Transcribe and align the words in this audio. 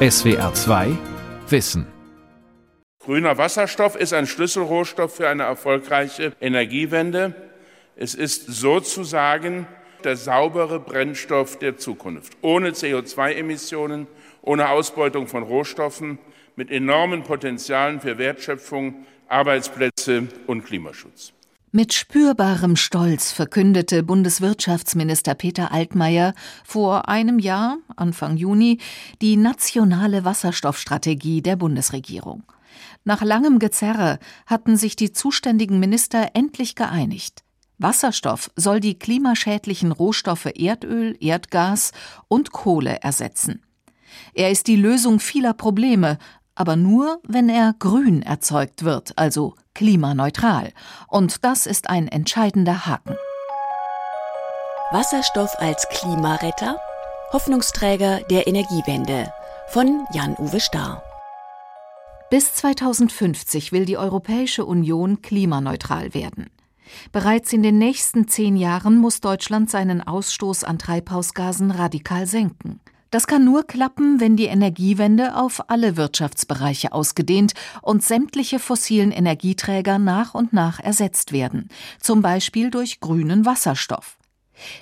SWR 0.00 0.54
2 0.54 0.96
Wissen. 1.48 1.84
Grüner 3.00 3.36
Wasserstoff 3.36 3.96
ist 3.96 4.12
ein 4.12 4.28
Schlüsselrohstoff 4.28 5.16
für 5.16 5.28
eine 5.28 5.42
erfolgreiche 5.42 6.34
Energiewende. 6.40 7.34
Es 7.96 8.14
ist 8.14 8.46
sozusagen 8.46 9.66
der 10.04 10.16
saubere 10.16 10.78
Brennstoff 10.78 11.58
der 11.58 11.78
Zukunft. 11.78 12.34
Ohne 12.42 12.70
CO2-Emissionen, 12.70 14.06
ohne 14.40 14.68
Ausbeutung 14.68 15.26
von 15.26 15.42
Rohstoffen, 15.42 16.20
mit 16.54 16.70
enormen 16.70 17.24
Potenzialen 17.24 18.00
für 18.00 18.18
Wertschöpfung, 18.18 19.04
Arbeitsplätze 19.26 20.28
und 20.46 20.64
Klimaschutz. 20.64 21.32
Mit 21.70 21.92
spürbarem 21.92 22.76
Stolz 22.76 23.30
verkündete 23.30 24.02
Bundeswirtschaftsminister 24.02 25.34
Peter 25.34 25.70
Altmaier 25.70 26.32
vor 26.64 27.10
einem 27.10 27.38
Jahr, 27.38 27.76
Anfang 27.94 28.38
Juni, 28.38 28.78
die 29.20 29.36
nationale 29.36 30.24
Wasserstoffstrategie 30.24 31.42
der 31.42 31.56
Bundesregierung. 31.56 32.44
Nach 33.04 33.20
langem 33.20 33.58
Gezerre 33.58 34.18
hatten 34.46 34.78
sich 34.78 34.96
die 34.96 35.12
zuständigen 35.12 35.78
Minister 35.78 36.30
endlich 36.32 36.74
geeinigt. 36.74 37.44
Wasserstoff 37.76 38.50
soll 38.56 38.80
die 38.80 38.98
klimaschädlichen 38.98 39.92
Rohstoffe 39.92 40.48
Erdöl, 40.54 41.18
Erdgas 41.20 41.92
und 42.28 42.50
Kohle 42.50 43.02
ersetzen. 43.02 43.62
Er 44.32 44.50
ist 44.50 44.68
die 44.68 44.76
Lösung 44.76 45.20
vieler 45.20 45.52
Probleme, 45.52 46.16
aber 46.54 46.76
nur, 46.76 47.20
wenn 47.28 47.50
er 47.50 47.74
grün 47.78 48.22
erzeugt 48.22 48.84
wird, 48.84 49.12
also 49.16 49.54
klimaneutral. 49.78 50.72
Und 51.06 51.44
das 51.44 51.66
ist 51.66 51.88
ein 51.88 52.08
entscheidender 52.08 52.84
Haken. 52.84 53.14
Wasserstoff 54.90 55.54
als 55.60 55.86
Klimaretter? 55.88 56.80
Hoffnungsträger 57.32 58.22
der 58.28 58.48
Energiewende 58.48 59.32
von 59.68 60.04
Jan-Uwe 60.12 60.58
Starr. 60.58 61.02
Bis 62.28 62.54
2050 62.54 63.70
will 63.70 63.84
die 63.84 63.96
Europäische 63.96 64.64
Union 64.64 65.22
klimaneutral 65.22 66.12
werden. 66.12 66.50
Bereits 67.12 67.52
in 67.52 67.62
den 67.62 67.78
nächsten 67.78 68.26
zehn 68.26 68.56
Jahren 68.56 68.98
muss 68.98 69.20
Deutschland 69.20 69.70
seinen 69.70 70.02
Ausstoß 70.02 70.64
an 70.64 70.80
Treibhausgasen 70.80 71.70
radikal 71.70 72.26
senken. 72.26 72.80
Das 73.10 73.26
kann 73.26 73.44
nur 73.44 73.66
klappen, 73.66 74.20
wenn 74.20 74.36
die 74.36 74.46
Energiewende 74.46 75.34
auf 75.34 75.70
alle 75.70 75.96
Wirtschaftsbereiche 75.96 76.92
ausgedehnt 76.92 77.54
und 77.80 78.02
sämtliche 78.02 78.58
fossilen 78.58 79.12
Energieträger 79.12 79.98
nach 79.98 80.34
und 80.34 80.52
nach 80.52 80.78
ersetzt 80.78 81.32
werden, 81.32 81.68
zum 82.00 82.20
Beispiel 82.20 82.70
durch 82.70 83.00
grünen 83.00 83.46
Wasserstoff. 83.46 84.18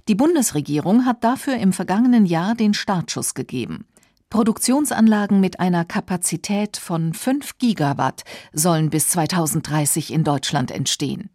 Die 0.08 0.14
Bundesregierung 0.14 1.04
hat 1.04 1.22
dafür 1.22 1.56
im 1.56 1.72
vergangenen 1.72 2.26
Jahr 2.26 2.54
den 2.54 2.74
Startschuss 2.74 3.34
gegeben. 3.34 3.86
Produktionsanlagen 4.28 5.38
mit 5.38 5.60
einer 5.60 5.84
Kapazität 5.84 6.78
von 6.78 7.14
5 7.14 7.58
Gigawatt 7.58 8.24
sollen 8.52 8.90
bis 8.90 9.08
2030 9.10 10.12
in 10.12 10.24
Deutschland 10.24 10.72
entstehen. 10.72 11.30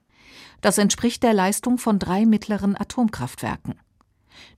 Das 0.60 0.78
entspricht 0.78 1.24
der 1.24 1.34
Leistung 1.34 1.78
von 1.78 2.00
drei 2.00 2.26
mittleren 2.26 2.76
Atomkraftwerken. 2.80 3.76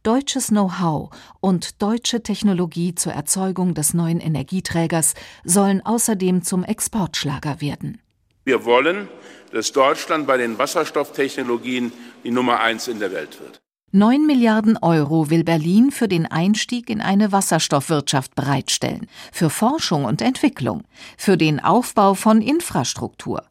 Deutsches 0.03 0.47
Know-how 0.47 1.09
und 1.39 1.81
deutsche 1.81 2.23
Technologie 2.23 2.95
zur 2.95 3.13
Erzeugung 3.13 3.73
des 3.73 3.93
neuen 3.93 4.19
Energieträgers 4.19 5.13
sollen 5.43 5.85
außerdem 5.85 6.43
zum 6.43 6.63
Exportschlager 6.63 7.61
werden. 7.61 8.01
Wir 8.45 8.65
wollen, 8.65 9.07
dass 9.51 9.71
Deutschland 9.71 10.27
bei 10.27 10.37
den 10.37 10.57
Wasserstofftechnologien 10.57 11.93
die 12.23 12.31
Nummer 12.31 12.59
eins 12.59 12.87
in 12.87 12.99
der 12.99 13.11
Welt 13.11 13.39
wird. 13.39 13.61
9 13.95 14.25
Milliarden 14.25 14.77
Euro 14.77 15.29
will 15.29 15.43
Berlin 15.43 15.91
für 15.91 16.07
den 16.07 16.25
Einstieg 16.25 16.89
in 16.89 16.99
eine 16.99 17.31
Wasserstoffwirtschaft 17.31 18.33
bereitstellen, 18.33 19.07
für 19.31 19.51
Forschung 19.51 20.05
und 20.05 20.21
Entwicklung, 20.21 20.83
für 21.15 21.37
den 21.37 21.59
Aufbau 21.59 22.15
von 22.15 22.41
Infrastruktur, 22.41 23.43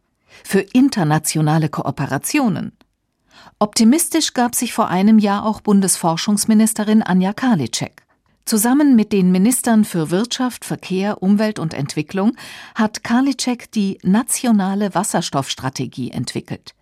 für 0.43 0.59
internationale 0.59 1.69
Kooperationen 1.69 2.73
Optimistisch 3.63 4.35
gab 4.35 4.57
sich 4.57 4.73
vor 4.73 4.89
einem 4.89 5.21
Jahr 5.21 5.47
auch 5.47 5.61
Bundesforschungsministerin 5.61 7.01
Anja 7.01 7.33
Karliczek. 7.33 8.03
Zusammen 8.45 8.97
mit 8.97 9.13
den 9.13 9.31
Ministern 9.31 9.85
für 9.85 10.11
Wirtschaft, 10.11 10.65
Verkehr, 10.65 11.23
Umwelt 11.23 11.61
und 11.61 11.73
Entwicklung 11.73 12.33
hat 12.75 13.05
Karliczek 13.05 13.71
die 13.71 13.99
nationale 14.03 14.97
Wasserstoffstrategie 14.97 16.11
entwickelt. 16.11 16.75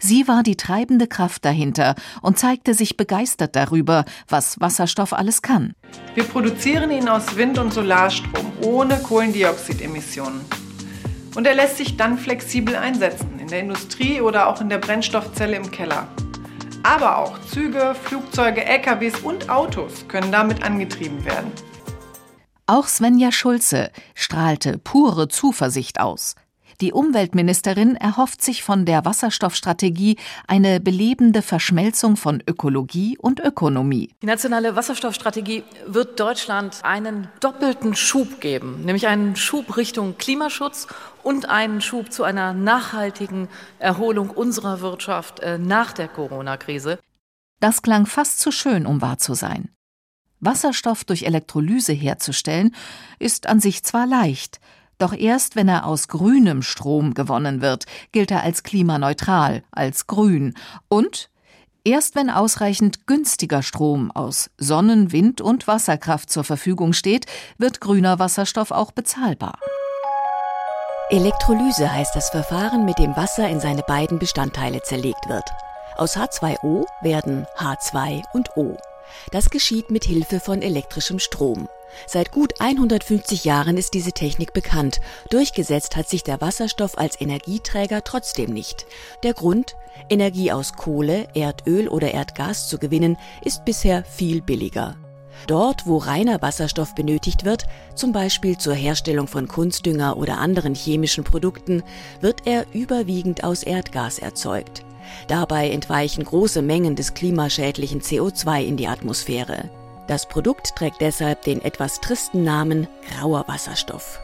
Sie 0.00 0.26
war 0.26 0.42
die 0.42 0.56
treibende 0.56 1.06
Kraft 1.06 1.44
dahinter 1.44 1.94
und 2.20 2.36
zeigte 2.36 2.74
sich 2.74 2.96
begeistert 2.96 3.54
darüber, 3.54 4.04
was 4.26 4.60
Wasserstoff 4.60 5.12
alles 5.12 5.40
kann. 5.40 5.72
Wir 6.16 6.24
produzieren 6.24 6.90
ihn 6.90 7.08
aus 7.08 7.36
Wind- 7.36 7.58
und 7.58 7.72
Solarstrom 7.72 8.50
ohne 8.60 8.98
Kohlendioxidemissionen. 8.98 10.40
Und 11.36 11.46
er 11.46 11.54
lässt 11.54 11.76
sich 11.76 11.96
dann 11.96 12.18
flexibel 12.18 12.74
einsetzen, 12.74 13.38
in 13.38 13.46
der 13.46 13.60
Industrie 13.60 14.20
oder 14.20 14.48
auch 14.48 14.60
in 14.60 14.68
der 14.68 14.78
Brennstoffzelle 14.78 15.56
im 15.56 15.70
Keller. 15.70 16.08
Aber 16.84 17.16
auch 17.16 17.40
Züge, 17.46 17.94
Flugzeuge, 17.94 18.62
LKWs 18.62 19.20
und 19.20 19.48
Autos 19.48 20.06
können 20.06 20.30
damit 20.30 20.62
angetrieben 20.62 21.24
werden. 21.24 21.50
Auch 22.66 22.88
Svenja 22.88 23.32
Schulze 23.32 23.90
strahlte 24.14 24.76
pure 24.76 25.28
Zuversicht 25.28 25.98
aus. 25.98 26.34
Die 26.80 26.92
Umweltministerin 26.92 27.96
erhofft 27.96 28.42
sich 28.42 28.62
von 28.62 28.84
der 28.84 29.04
Wasserstoffstrategie 29.04 30.16
eine 30.46 30.80
belebende 30.80 31.42
Verschmelzung 31.42 32.16
von 32.16 32.42
Ökologie 32.46 33.16
und 33.18 33.40
Ökonomie. 33.40 34.10
Die 34.22 34.26
nationale 34.26 34.74
Wasserstoffstrategie 34.74 35.62
wird 35.86 36.18
Deutschland 36.18 36.80
einen 36.82 37.28
doppelten 37.40 37.94
Schub 37.94 38.40
geben, 38.40 38.84
nämlich 38.84 39.06
einen 39.06 39.36
Schub 39.36 39.76
Richtung 39.76 40.18
Klimaschutz 40.18 40.88
und 41.22 41.48
einen 41.48 41.80
Schub 41.80 42.12
zu 42.12 42.24
einer 42.24 42.52
nachhaltigen 42.52 43.48
Erholung 43.78 44.30
unserer 44.30 44.80
Wirtschaft 44.80 45.40
äh, 45.40 45.58
nach 45.58 45.92
der 45.92 46.08
Corona-Krise. 46.08 46.98
Das 47.60 47.82
klang 47.82 48.06
fast 48.06 48.40
zu 48.40 48.50
schön, 48.50 48.84
um 48.84 49.00
wahr 49.00 49.18
zu 49.18 49.34
sein. 49.34 49.70
Wasserstoff 50.40 51.04
durch 51.04 51.22
Elektrolyse 51.22 51.92
herzustellen, 51.92 52.74
ist 53.18 53.46
an 53.46 53.60
sich 53.60 53.82
zwar 53.82 54.06
leicht, 54.06 54.60
doch 55.04 55.12
erst 55.12 55.54
wenn 55.54 55.68
er 55.68 55.84
aus 55.84 56.08
grünem 56.08 56.62
Strom 56.62 57.12
gewonnen 57.12 57.60
wird, 57.60 57.84
gilt 58.12 58.30
er 58.30 58.42
als 58.42 58.62
klimaneutral, 58.62 59.62
als 59.70 60.06
grün 60.06 60.54
und 60.88 61.30
Erst 61.86 62.16
wenn 62.16 62.30
ausreichend 62.30 63.06
günstiger 63.06 63.62
Strom 63.62 64.10
aus 64.10 64.48
Sonnen-, 64.56 65.12
Wind- 65.12 65.42
und 65.42 65.68
Wasserkraft 65.68 66.30
zur 66.30 66.42
Verfügung 66.42 66.94
steht, 66.94 67.26
wird 67.58 67.82
grüner 67.82 68.18
Wasserstoff 68.18 68.70
auch 68.70 68.90
bezahlbar. 68.90 69.58
Elektrolyse 71.10 71.92
heißt 71.92 72.16
das 72.16 72.30
Verfahren, 72.30 72.86
mit 72.86 72.98
dem 72.98 73.14
Wasser 73.18 73.46
in 73.50 73.60
seine 73.60 73.82
beiden 73.82 74.18
Bestandteile 74.18 74.80
zerlegt 74.80 75.28
wird. 75.28 75.44
Aus 75.98 76.16
H2O 76.16 76.86
werden 77.02 77.46
H2 77.58 78.22
und 78.32 78.56
O. 78.56 78.78
Das 79.30 79.50
geschieht 79.50 79.90
mit 79.90 80.04
Hilfe 80.04 80.40
von 80.40 80.62
elektrischem 80.62 81.18
Strom. 81.18 81.68
Seit 82.06 82.32
gut 82.32 82.60
150 82.60 83.44
Jahren 83.44 83.76
ist 83.76 83.94
diese 83.94 84.12
Technik 84.12 84.52
bekannt. 84.52 85.00
Durchgesetzt 85.30 85.96
hat 85.96 86.08
sich 86.08 86.22
der 86.22 86.40
Wasserstoff 86.40 86.98
als 86.98 87.20
Energieträger 87.20 88.04
trotzdem 88.04 88.52
nicht. 88.52 88.86
Der 89.22 89.34
Grund? 89.34 89.76
Energie 90.08 90.50
aus 90.52 90.74
Kohle, 90.74 91.28
Erdöl 91.34 91.88
oder 91.88 92.12
Erdgas 92.12 92.68
zu 92.68 92.78
gewinnen, 92.78 93.16
ist 93.42 93.64
bisher 93.64 94.04
viel 94.04 94.42
billiger. 94.42 94.96
Dort, 95.46 95.86
wo 95.86 95.98
reiner 95.98 96.40
Wasserstoff 96.42 96.94
benötigt 96.94 97.44
wird, 97.44 97.66
zum 97.94 98.12
Beispiel 98.12 98.56
zur 98.56 98.74
Herstellung 98.74 99.26
von 99.26 99.48
Kunstdünger 99.48 100.16
oder 100.16 100.38
anderen 100.38 100.74
chemischen 100.74 101.24
Produkten, 101.24 101.82
wird 102.20 102.46
er 102.46 102.66
überwiegend 102.72 103.44
aus 103.44 103.62
Erdgas 103.62 104.18
erzeugt. 104.18 104.84
Dabei 105.28 105.70
entweichen 105.70 106.24
große 106.24 106.62
Mengen 106.62 106.96
des 106.96 107.14
klimaschädlichen 107.14 108.00
CO2 108.00 108.62
in 108.62 108.76
die 108.76 108.88
Atmosphäre. 108.88 109.70
Das 110.06 110.26
Produkt 110.26 110.76
trägt 110.76 111.00
deshalb 111.00 111.42
den 111.42 111.62
etwas 111.62 112.00
tristen 112.00 112.44
Namen 112.44 112.86
grauer 113.08 113.44
Wasserstoff. 113.48 114.20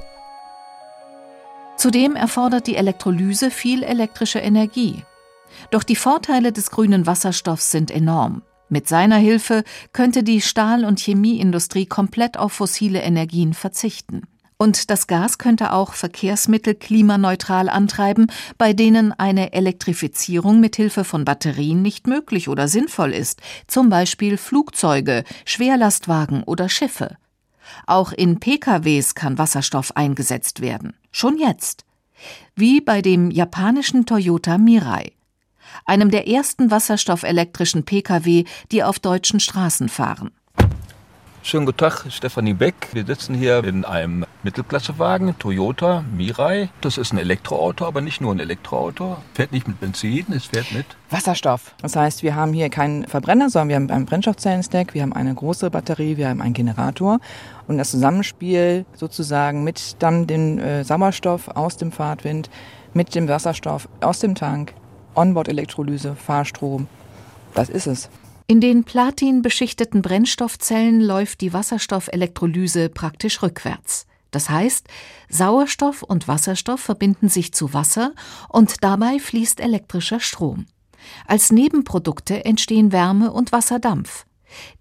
Zudem 1.77 2.17
erfordert 2.17 2.67
die 2.67 2.77
Elektrolyse 2.77 3.51
viel 3.51 3.83
elektrische 3.83 4.39
Energie. 4.39 5.05
Doch 5.71 5.83
die 5.83 5.97
Vorteile 5.97 6.53
des 6.53 6.71
grünen 6.71 7.07
Wasserstoffs 7.07 7.71
sind 7.71 7.91
enorm. 7.91 8.43
Mit 8.69 8.87
seiner 8.87 9.17
Hilfe 9.17 9.65
könnte 9.93 10.23
die 10.23 10.43
Stahl- 10.43 10.85
und 10.85 11.01
Chemieindustrie 11.01 11.87
komplett 11.87 12.37
auf 12.39 12.53
fossile 12.53 13.01
Energien 13.01 13.55
verzichten. 13.55 14.23
Und 14.63 14.91
das 14.91 15.07
Gas 15.07 15.39
könnte 15.39 15.73
auch 15.73 15.95
Verkehrsmittel 15.95 16.75
klimaneutral 16.75 17.71
antreiben, 17.71 18.27
bei 18.59 18.75
denen 18.75 19.19
eine 19.19 19.55
Elektrifizierung 19.55 20.61
mit 20.61 20.77
Hilfe 20.77 21.05
von 21.05 21.25
Batterien 21.25 21.81
nicht 21.81 22.07
möglich 22.07 22.47
oder 22.47 22.69
sinnvoll 22.69 23.15
ist, 23.15 23.41
zum 23.67 23.89
Beispiel 23.89 24.37
Flugzeuge, 24.37 25.25
Schwerlastwagen 25.47 26.43
oder 26.43 26.69
Schiffe. 26.69 27.17
Auch 27.87 28.13
in 28.13 28.39
PKWs 28.39 29.15
kann 29.15 29.39
Wasserstoff 29.39 29.97
eingesetzt 29.97 30.61
werden. 30.61 30.93
Schon 31.11 31.39
jetzt. 31.39 31.87
Wie 32.55 32.83
bei 32.83 33.01
dem 33.01 33.31
japanischen 33.31 34.05
Toyota 34.05 34.59
Mirai. 34.59 35.13
Einem 35.87 36.11
der 36.11 36.29
ersten 36.29 36.71
wasserstoffelektrischen 36.71 37.87
Pkw, 37.87 38.45
die 38.73 38.85
auf 38.85 38.99
deutschen 38.99 39.41
Straßen 39.41 39.89
fahren. 39.89 40.33
Schönen 41.43 41.65
guten 41.65 41.79
Tag, 41.79 42.05
Stefanie 42.11 42.53
Beck. 42.53 42.75
Wir 42.93 43.05
sitzen 43.07 43.35
hier 43.35 43.65
in 43.65 43.87
einem 43.87 44.27
Mittelklassewagen, 44.43 45.39
Toyota 45.39 46.05
Mirai. 46.15 46.69
Das 46.83 46.99
ist 46.99 47.15
ein 47.15 47.19
Elektroauto, 47.19 47.87
aber 47.87 48.03
nicht 48.03 48.21
nur 48.21 48.33
ein 48.33 48.41
Elektroauto. 48.41 49.17
Fährt 49.33 49.51
nicht 49.51 49.67
mit 49.67 49.81
Benzin, 49.81 50.27
es 50.37 50.45
fährt 50.45 50.71
mit 50.71 50.85
Wasserstoff. 51.09 51.75
Das 51.81 51.97
heißt, 51.97 52.23
wir 52.23 52.35
haben 52.35 52.53
hier 52.53 52.69
keinen 52.69 53.07
Verbrenner, 53.07 53.49
sondern 53.49 53.69
wir 53.71 53.77
haben 53.77 53.91
einen 53.91 54.05
Brennstoffzellenstack, 54.05 54.93
wir 54.93 55.01
haben 55.01 55.15
eine 55.15 55.35
große 55.35 55.71
Batterie, 55.71 56.19
wir 56.19 56.29
haben 56.29 56.43
einen 56.43 56.53
Generator 56.53 57.21
und 57.67 57.79
das 57.79 57.91
Zusammenspiel 57.91 58.85
sozusagen 58.95 59.65
mit 59.65 59.97
dann 59.99 60.27
dem 60.27 60.59
äh, 60.59 60.85
Sauerstoff 60.85 61.49
aus 61.49 61.79
dem 61.79 61.91
Fahrtwind, 61.91 62.51
mit 62.93 63.15
dem 63.15 63.29
Wasserstoff 63.29 63.89
aus 64.03 64.19
dem 64.19 64.35
Tank, 64.35 64.75
Onboard-Elektrolyse, 65.15 66.17
Fahrstrom. 66.17 66.87
Das 67.55 67.71
ist 67.71 67.87
es. 67.87 68.11
In 68.51 68.61
den 68.61 68.83
platinbeschichteten 68.83 70.03
Brennstoffzellen 70.03 71.01
läuft 71.01 71.41
die 71.41 71.53
Wasserstoffelektrolyse 71.53 72.89
praktisch 72.89 73.43
rückwärts. 73.43 74.09
Das 74.33 74.51
heißt, 74.51 74.89
Sauerstoff 75.29 76.03
und 76.03 76.27
Wasserstoff 76.27 76.81
verbinden 76.81 77.29
sich 77.29 77.55
zu 77.55 77.75
Wasser 77.75 78.11
und 78.49 78.83
dabei 78.83 79.21
fließt 79.21 79.61
elektrischer 79.61 80.19
Strom. 80.19 80.67
Als 81.29 81.53
Nebenprodukte 81.53 82.45
entstehen 82.45 82.91
Wärme 82.91 83.31
und 83.31 83.53
Wasserdampf. 83.53 84.27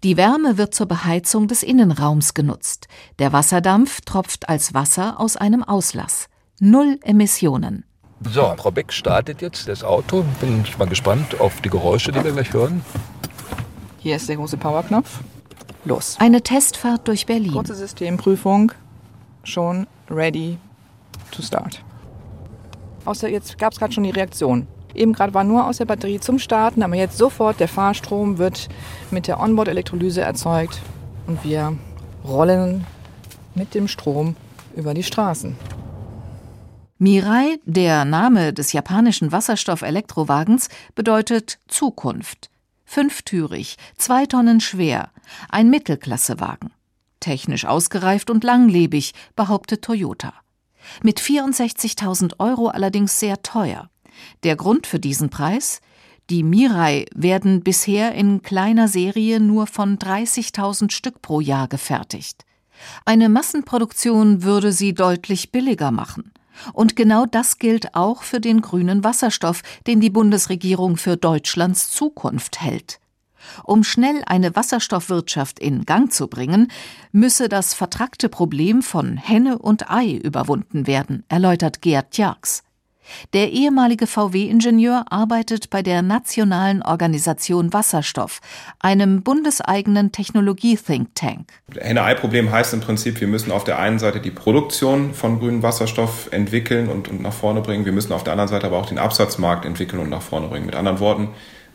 Die 0.02 0.16
Wärme 0.16 0.58
wird 0.58 0.74
zur 0.74 0.86
Beheizung 0.86 1.46
des 1.46 1.62
Innenraums 1.62 2.34
genutzt. 2.34 2.88
Der 3.20 3.32
Wasserdampf 3.32 4.00
tropft 4.00 4.48
als 4.48 4.74
Wasser 4.74 5.20
aus 5.20 5.36
einem 5.36 5.62
Auslass. 5.62 6.26
Null 6.58 6.98
Emissionen. 7.04 7.84
So, 8.32 8.52
Frau 8.56 8.72
Beck 8.72 8.92
startet 8.92 9.40
jetzt 9.40 9.68
das 9.68 9.84
Auto. 9.84 10.24
Bin 10.40 10.64
mal 10.76 10.88
gespannt 10.88 11.40
auf 11.40 11.60
die 11.60 11.70
Geräusche, 11.70 12.10
die 12.10 12.24
wir 12.24 12.32
gleich 12.32 12.52
hören. 12.52 12.82
Hier 14.02 14.16
ist 14.16 14.30
der 14.30 14.36
große 14.36 14.56
Powerknopf. 14.56 15.20
Los. 15.84 16.16
Eine 16.18 16.40
Testfahrt 16.40 17.06
durch 17.06 17.26
Berlin. 17.26 17.52
Kurze 17.52 17.74
Systemprüfung. 17.74 18.72
Schon 19.44 19.86
ready 20.08 20.56
to 21.30 21.42
start. 21.42 21.84
Außer 23.04 23.28
jetzt 23.28 23.58
gab 23.58 23.74
es 23.74 23.78
gerade 23.78 23.92
schon 23.92 24.04
die 24.04 24.10
Reaktion. 24.10 24.66
Eben 24.94 25.12
gerade 25.12 25.34
war 25.34 25.44
nur 25.44 25.66
aus 25.66 25.76
der 25.76 25.84
Batterie 25.84 26.18
zum 26.18 26.38
Starten, 26.38 26.82
aber 26.82 26.96
jetzt 26.96 27.18
sofort 27.18 27.60
der 27.60 27.68
Fahrstrom 27.68 28.38
wird 28.38 28.70
mit 29.10 29.26
der 29.26 29.38
Onboard-Elektrolyse 29.38 30.22
erzeugt 30.22 30.80
und 31.26 31.44
wir 31.44 31.76
rollen 32.26 32.86
mit 33.54 33.74
dem 33.74 33.86
Strom 33.86 34.34
über 34.74 34.94
die 34.94 35.02
Straßen. 35.02 35.56
Mirai, 36.98 37.58
der 37.66 38.06
Name 38.06 38.54
des 38.54 38.72
japanischen 38.72 39.30
Wasserstoff-Elektrowagens, 39.30 40.70
bedeutet 40.94 41.58
Zukunft 41.68 42.49
fünftürig, 42.90 43.76
zwei 43.96 44.26
Tonnen 44.26 44.60
schwer, 44.60 45.12
ein 45.48 45.70
Mittelklassewagen. 45.70 46.72
Technisch 47.20 47.64
ausgereift 47.64 48.30
und 48.30 48.42
langlebig, 48.42 49.14
behauptet 49.36 49.82
Toyota. 49.82 50.32
Mit 51.00 51.20
64.000 51.20 52.40
Euro 52.40 52.66
allerdings 52.66 53.20
sehr 53.20 53.42
teuer. 53.42 53.90
Der 54.42 54.56
Grund 54.56 54.88
für 54.88 54.98
diesen 54.98 55.30
Preis? 55.30 55.80
Die 56.30 56.42
Mirai 56.42 57.06
werden 57.14 57.62
bisher 57.62 58.12
in 58.14 58.42
kleiner 58.42 58.88
Serie 58.88 59.38
nur 59.38 59.68
von 59.68 59.96
30.000 59.96 60.90
Stück 60.90 61.22
pro 61.22 61.40
Jahr 61.40 61.68
gefertigt. 61.68 62.44
Eine 63.04 63.28
Massenproduktion 63.28 64.42
würde 64.42 64.72
sie 64.72 64.94
deutlich 64.94 65.52
billiger 65.52 65.92
machen. 65.92 66.32
Und 66.72 66.96
genau 66.96 67.26
das 67.26 67.58
gilt 67.58 67.94
auch 67.94 68.22
für 68.22 68.40
den 68.40 68.60
grünen 68.60 69.04
Wasserstoff, 69.04 69.62
den 69.86 70.00
die 70.00 70.10
Bundesregierung 70.10 70.96
für 70.96 71.16
Deutschlands 71.16 71.90
Zukunft 71.90 72.60
hält. 72.60 73.00
Um 73.64 73.84
schnell 73.84 74.22
eine 74.26 74.54
Wasserstoffwirtschaft 74.54 75.58
in 75.58 75.86
Gang 75.86 76.12
zu 76.12 76.28
bringen, 76.28 76.70
müsse 77.12 77.48
das 77.48 77.74
vertrackte 77.74 78.28
Problem 78.28 78.82
von 78.82 79.16
Henne 79.16 79.58
und 79.58 79.90
Ei 79.90 80.12
überwunden 80.12 80.86
werden, 80.86 81.24
erläutert 81.28 81.80
Gerd 81.80 82.10
Tjarks. 82.10 82.62
Der 83.32 83.50
ehemalige 83.52 84.06
VW-Ingenieur 84.06 85.04
arbeitet 85.10 85.70
bei 85.70 85.82
der 85.82 86.02
Nationalen 86.02 86.82
Organisation 86.82 87.72
Wasserstoff, 87.72 88.40
einem 88.78 89.22
bundeseigenen 89.22 90.12
Technologie-Think 90.12 91.14
Tank. 91.14 91.48
Henne-Ei-Problem 91.78 92.50
heißt 92.50 92.74
im 92.74 92.80
Prinzip, 92.80 93.20
wir 93.20 93.28
müssen 93.28 93.52
auf 93.52 93.64
der 93.64 93.78
einen 93.78 93.98
Seite 93.98 94.20
die 94.20 94.30
Produktion 94.30 95.14
von 95.14 95.38
grünem 95.38 95.62
Wasserstoff 95.62 96.28
entwickeln 96.32 96.88
und, 96.88 97.08
und 97.08 97.22
nach 97.22 97.32
vorne 97.32 97.60
bringen. 97.60 97.84
Wir 97.84 97.92
müssen 97.92 98.12
auf 98.12 98.24
der 98.24 98.32
anderen 98.32 98.48
Seite 98.48 98.66
aber 98.66 98.78
auch 98.78 98.86
den 98.86 98.98
Absatzmarkt 98.98 99.64
entwickeln 99.64 100.00
und 100.00 100.10
nach 100.10 100.22
vorne 100.22 100.48
bringen. 100.48 100.66
Mit 100.66 100.74
anderen 100.74 101.00
Worten, 101.00 101.28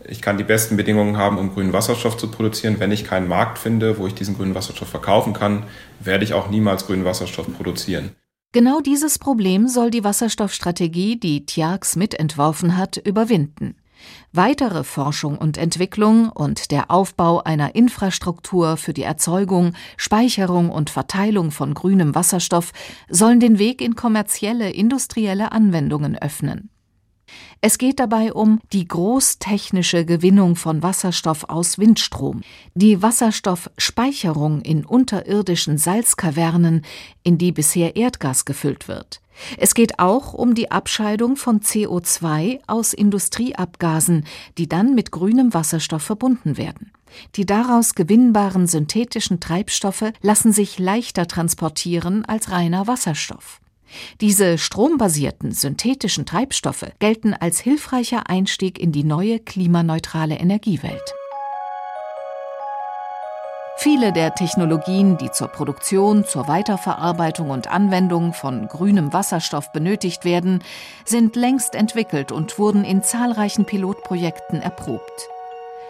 ich 0.07 0.21
kann 0.21 0.37
die 0.37 0.43
besten 0.43 0.77
Bedingungen 0.77 1.17
haben, 1.17 1.37
um 1.37 1.53
grünen 1.53 1.73
Wasserstoff 1.73 2.17
zu 2.17 2.29
produzieren. 2.29 2.79
Wenn 2.79 2.91
ich 2.91 3.05
keinen 3.05 3.27
Markt 3.27 3.57
finde, 3.57 3.97
wo 3.97 4.07
ich 4.07 4.13
diesen 4.13 4.35
grünen 4.35 4.55
Wasserstoff 4.55 4.89
verkaufen 4.89 5.33
kann, 5.33 5.63
werde 5.99 6.23
ich 6.23 6.33
auch 6.33 6.49
niemals 6.49 6.85
grünen 6.85 7.05
Wasserstoff 7.05 7.47
produzieren. 7.55 8.11
Genau 8.55 8.79
dieses 8.79 9.19
Problem 9.19 9.67
soll 9.67 9.91
die 9.91 10.05
Wasserstoffstrategie, 10.05 11.19
die 11.19 11.45
Tjax 11.45 11.97
mitentworfen 11.97 12.77
hat, 12.77 12.95
überwinden. 12.95 13.75
Weitere 14.31 14.85
Forschung 14.85 15.37
und 15.37 15.57
Entwicklung 15.57 16.29
und 16.29 16.71
der 16.71 16.89
Aufbau 16.89 17.43
einer 17.43 17.75
Infrastruktur 17.75 18.77
für 18.77 18.93
die 18.93 19.03
Erzeugung, 19.03 19.73
Speicherung 19.97 20.69
und 20.69 20.89
Verteilung 20.89 21.51
von 21.51 21.73
grünem 21.73 22.15
Wasserstoff 22.15 22.71
sollen 23.09 23.41
den 23.41 23.59
Weg 23.59 23.81
in 23.81 23.97
kommerzielle, 23.97 24.71
industrielle 24.71 25.51
Anwendungen 25.51 26.17
öffnen. 26.17 26.69
Es 27.61 27.77
geht 27.77 27.99
dabei 27.99 28.33
um 28.33 28.59
die 28.73 28.87
großtechnische 28.87 30.05
Gewinnung 30.05 30.55
von 30.55 30.83
Wasserstoff 30.83 31.45
aus 31.45 31.79
Windstrom, 31.79 32.41
die 32.75 33.01
Wasserstoffspeicherung 33.01 34.61
in 34.61 34.85
unterirdischen 34.85 35.77
Salzkavernen, 35.77 36.85
in 37.23 37.37
die 37.37 37.51
bisher 37.51 37.95
Erdgas 37.95 38.45
gefüllt 38.45 38.87
wird. 38.87 39.21
Es 39.57 39.73
geht 39.73 39.99
auch 39.99 40.33
um 40.33 40.55
die 40.55 40.71
Abscheidung 40.71 41.35
von 41.35 41.59
CO2 41.59 42.59
aus 42.67 42.93
Industrieabgasen, 42.93 44.25
die 44.57 44.69
dann 44.69 44.95
mit 44.95 45.11
grünem 45.11 45.53
Wasserstoff 45.53 46.03
verbunden 46.03 46.57
werden. 46.57 46.91
Die 47.35 47.45
daraus 47.45 47.95
gewinnbaren 47.95 48.67
synthetischen 48.67 49.39
Treibstoffe 49.39 50.11
lassen 50.21 50.51
sich 50.51 50.79
leichter 50.79 51.27
transportieren 51.27 52.25
als 52.25 52.51
reiner 52.51 52.87
Wasserstoff. 52.87 53.59
Diese 54.21 54.57
strombasierten 54.57 55.51
synthetischen 55.51 56.25
Treibstoffe 56.25 56.85
gelten 56.99 57.33
als 57.33 57.59
hilfreicher 57.59 58.29
Einstieg 58.29 58.79
in 58.79 58.91
die 58.91 59.03
neue 59.03 59.39
klimaneutrale 59.39 60.35
Energiewelt. 60.35 61.13
Viele 63.77 64.13
der 64.13 64.33
Technologien, 64.33 65.17
die 65.17 65.31
zur 65.31 65.49
Produktion, 65.49 66.25
zur 66.25 66.47
Weiterverarbeitung 66.47 67.49
und 67.49 67.67
Anwendung 67.67 68.33
von 68.33 68.67
grünem 68.67 69.11
Wasserstoff 69.11 69.71
benötigt 69.73 70.25
werden, 70.25 70.63
sind 71.03 71.35
längst 71.35 71.75
entwickelt 71.75 72.31
und 72.31 72.57
wurden 72.57 72.85
in 72.85 73.03
zahlreichen 73.03 73.65
Pilotprojekten 73.65 74.61
erprobt. 74.61 75.29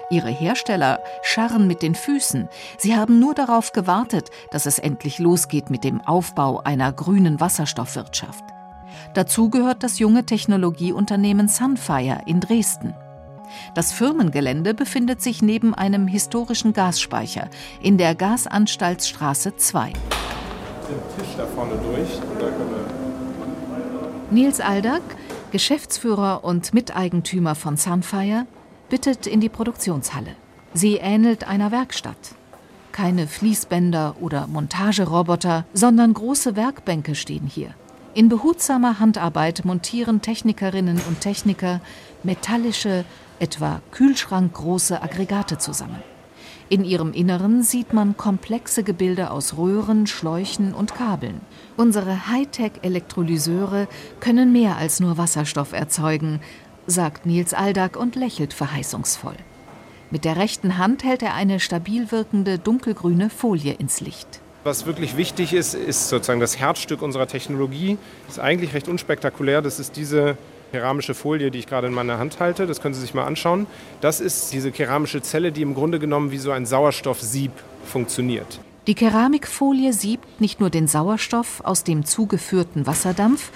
Ihre 0.10 0.30
Hersteller 0.30 1.00
scharren 1.24 1.68
mit 1.68 1.82
den 1.82 1.96
Füßen. 1.96 2.48
Sie 2.78 2.96
haben 2.96 3.20
nur 3.20 3.34
darauf 3.34 3.72
gewartet, 3.72 4.30
dass 4.52 4.66
es 4.66 4.80
endlich 4.80 5.20
losgeht 5.20 5.70
mit 5.70 5.84
dem 5.84 6.02
Aufbau 6.02 6.62
einer 6.64 6.92
grünen 6.94 7.40
Wasserstoffwirtschaft. 7.40 8.44
Dazu 9.14 9.50
gehört 9.50 9.84
das 9.84 10.00
junge 10.00 10.26
Technologieunternehmen 10.26 11.48
Sunfire 11.48 12.22
in 12.26 12.40
Dresden. 12.40 12.94
Das 13.74 13.92
Firmengelände 13.92 14.74
befindet 14.74 15.22
sich 15.22 15.42
neben 15.42 15.74
einem 15.74 16.08
historischen 16.08 16.74
Gasspeicher 16.74 17.50
in 17.82 17.98
der 17.98 18.16
Gasanstaltsstraße 18.16 19.56
2. 19.56 19.88
Den 19.88 19.94
Tisch 21.18 21.36
da 21.38 21.46
vorne 21.48 21.76
durch. 21.78 22.10
Nils 24.32 24.60
Aldag, 24.60 25.02
Geschäftsführer 25.52 26.44
und 26.44 26.74
Miteigentümer 26.74 27.56
von 27.56 27.78
Sunfire, 27.78 28.46
bittet 28.90 29.28
in 29.28 29.42
die 29.42 29.50
Produktionshalle. 29.50 30.36
Sie 30.74 30.96
ähnelt 30.98 31.48
einer 31.48 31.72
Werkstatt. 31.72 32.36
Keine 32.92 33.28
Fließbänder 33.28 34.16
oder 34.22 34.48
Montageroboter, 34.48 35.66
sondern 35.74 36.14
große 36.14 36.56
Werkbänke 36.56 37.16
stehen 37.16 37.48
hier. 37.48 37.74
In 38.14 38.30
behutsamer 38.30 39.00
Handarbeit 39.00 39.66
montieren 39.66 40.22
Technikerinnen 40.22 41.02
und 41.08 41.20
Techniker 41.20 41.82
metallische, 42.24 43.04
etwa 43.40 43.82
kühlschrankgroße 43.92 45.02
Aggregate 45.02 45.58
zusammen. 45.58 46.02
In 46.68 46.84
ihrem 46.84 47.14
Inneren 47.14 47.62
sieht 47.62 47.94
man 47.94 48.18
komplexe 48.18 48.84
Gebilde 48.84 49.30
aus 49.30 49.56
Röhren, 49.56 50.08
Schläuchen 50.08 50.74
und 50.74 50.96
Kabeln. 50.96 51.42
Unsere 51.78 52.28
Hightech-Elektrolyseure 52.28 53.88
können 54.20 54.52
mehr 54.52 54.78
als 54.78 55.00
nur 55.00 55.18
Wasserstoff 55.18 55.74
erzeugen, 55.74 56.40
sagt 56.88 57.26
Nils 57.26 57.54
Aldag 57.54 57.98
und 57.98 58.16
lächelt 58.16 58.54
verheißungsvoll. 58.54 59.36
Mit 60.12 60.24
der 60.24 60.38
rechten 60.38 60.78
Hand 60.78 61.04
hält 61.04 61.24
er 61.24 61.34
eine 61.34 61.60
stabil 61.60 62.12
wirkende 62.12 62.60
dunkelgrüne 62.60 63.30
Folie 63.30 63.74
ins 63.74 64.02
Licht. 64.02 64.40
Was 64.64 64.86
wirklich 64.86 65.18
wichtig 65.18 65.54
ist, 65.54 65.76
ist 65.76 66.10
sozusagen 66.10 66.40
das 66.40 66.58
Herzstück 66.58 67.02
unserer 67.02 67.28
Technologie. 67.28 67.98
Das 68.26 68.38
ist 68.38 68.42
eigentlich 68.42 68.74
recht 68.74 68.88
unspektakulär. 68.88 69.62
Das 69.62 69.80
ist 69.80 69.96
diese 69.96 70.38
keramische 70.72 71.14
Folie, 71.14 71.52
die 71.52 71.60
ich 71.60 71.68
gerade 71.68 71.88
in 71.88 71.94
meiner 71.94 72.18
Hand 72.18 72.40
halte. 72.40 72.66
Das 72.66 72.82
können 72.82 72.94
Sie 72.94 73.02
sich 73.02 73.14
mal 73.14 73.26
anschauen. 73.26 73.68
Das 74.02 74.20
ist 74.20 74.54
diese 74.54 74.72
keramische 74.72 75.22
Zelle, 75.22 75.52
die 75.52 75.62
im 75.62 75.76
Grunde 75.76 76.00
genommen 76.00 76.32
wie 76.32 76.38
so 76.38 76.52
ein 76.52 76.66
Sauerstoffsieb 76.66 77.52
funktioniert. 77.86 78.60
Die 78.88 78.96
Keramikfolie 78.96 79.94
siebt 79.94 80.42
nicht 80.42 80.60
nur 80.60 80.70
den 80.70 80.88
Sauerstoff 80.88 81.62
aus 81.64 81.84
dem 81.84 82.06
zugeführten 82.06 82.86
Wasserdampf, 82.86 83.52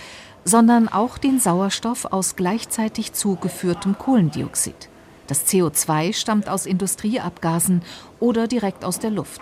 sondern 0.46 0.88
auch 0.88 1.18
den 1.18 1.40
Sauerstoff 1.40 2.06
aus 2.06 2.36
gleichzeitig 2.36 3.14
zugeführtem 3.14 3.98
Kohlendioxid. 3.98 4.90
Das 5.28 5.46
CO2 5.46 6.14
stammt 6.14 6.50
aus 6.50 6.66
Industrieabgasen 6.66 7.84
oder 8.20 8.48
direkt 8.48 8.84
aus 8.84 9.00
der 9.00 9.12
Luft. 9.12 9.42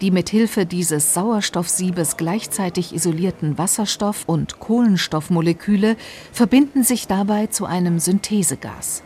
Die 0.00 0.12
mithilfe 0.12 0.64
dieses 0.64 1.12
Sauerstoffsiebes 1.12 2.16
gleichzeitig 2.16 2.94
isolierten 2.94 3.58
Wasserstoff- 3.58 4.24
und 4.26 4.60
Kohlenstoffmoleküle 4.60 5.96
verbinden 6.32 6.84
sich 6.84 7.08
dabei 7.08 7.48
zu 7.48 7.66
einem 7.66 7.98
Synthesegas. 7.98 9.02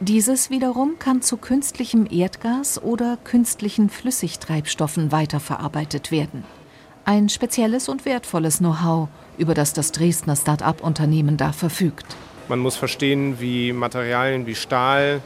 Dieses 0.00 0.48
wiederum 0.48 0.98
kann 0.98 1.20
zu 1.20 1.36
künstlichem 1.36 2.06
Erdgas 2.10 2.82
oder 2.82 3.18
künstlichen 3.22 3.90
Flüssigtreibstoffen 3.90 5.12
weiterverarbeitet 5.12 6.10
werden. 6.10 6.44
Ein 7.10 7.28
spezielles 7.28 7.88
und 7.88 8.04
wertvolles 8.04 8.58
Know-how, 8.58 9.08
über 9.36 9.52
das 9.52 9.72
das 9.72 9.90
Dresdner 9.90 10.36
Start-up-Unternehmen 10.36 11.36
da 11.36 11.50
verfügt. 11.50 12.06
Man 12.48 12.60
muss 12.60 12.76
verstehen, 12.76 13.40
wie 13.40 13.72
Materialien 13.72 14.46
wie 14.46 14.54
Stahl, 14.54 15.20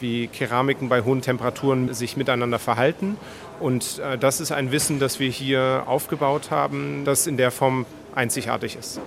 wie 0.00 0.26
Keramiken 0.26 0.90
bei 0.90 1.00
hohen 1.00 1.22
Temperaturen 1.22 1.94
sich 1.94 2.18
miteinander 2.18 2.58
verhalten. 2.58 3.16
Und 3.58 4.00
äh, 4.00 4.18
das 4.18 4.42
ist 4.42 4.52
ein 4.52 4.70
Wissen, 4.70 4.98
das 4.98 5.18
wir 5.18 5.30
hier 5.30 5.84
aufgebaut 5.86 6.50
haben, 6.50 7.06
das 7.06 7.26
in 7.26 7.38
der 7.38 7.50
Form 7.50 7.86
einzigartig 8.14 8.76
ist. 8.76 9.00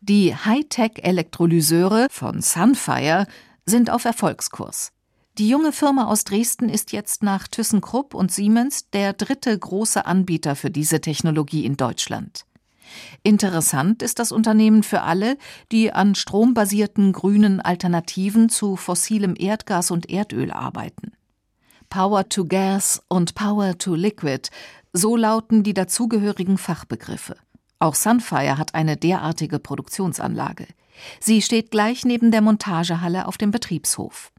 Die 0.00 0.36
Hightech-Elektrolyseure 0.36 2.06
von 2.12 2.42
Sunfire 2.42 3.26
sind 3.66 3.90
auf 3.90 4.04
Erfolgskurs. 4.04 4.91
Die 5.38 5.48
junge 5.48 5.72
Firma 5.72 6.08
aus 6.08 6.24
Dresden 6.24 6.68
ist 6.68 6.92
jetzt 6.92 7.22
nach 7.22 7.48
ThyssenKrupp 7.48 8.12
und 8.12 8.30
Siemens 8.30 8.90
der 8.90 9.14
dritte 9.14 9.58
große 9.58 10.04
Anbieter 10.04 10.54
für 10.56 10.70
diese 10.70 11.00
Technologie 11.00 11.64
in 11.64 11.78
Deutschland. 11.78 12.44
Interessant 13.22 14.02
ist 14.02 14.18
das 14.18 14.30
Unternehmen 14.30 14.82
für 14.82 15.00
alle, 15.00 15.38
die 15.70 15.90
an 15.90 16.14
strombasierten 16.14 17.14
grünen 17.14 17.62
Alternativen 17.62 18.50
zu 18.50 18.76
fossilem 18.76 19.34
Erdgas 19.38 19.90
und 19.90 20.10
Erdöl 20.10 20.50
arbeiten. 20.50 21.12
Power 21.88 22.28
to 22.28 22.44
Gas 22.44 23.02
und 23.08 23.34
Power 23.34 23.78
to 23.78 23.94
Liquid, 23.94 24.50
so 24.92 25.16
lauten 25.16 25.62
die 25.62 25.72
dazugehörigen 25.72 26.58
Fachbegriffe. 26.58 27.36
Auch 27.78 27.94
Sunfire 27.94 28.58
hat 28.58 28.74
eine 28.74 28.98
derartige 28.98 29.58
Produktionsanlage. 29.58 30.66
Sie 31.20 31.40
steht 31.40 31.70
gleich 31.70 32.04
neben 32.04 32.30
der 32.30 32.42
Montagehalle 32.42 33.26
auf 33.26 33.38
dem 33.38 33.50
Betriebshof. 33.50 34.30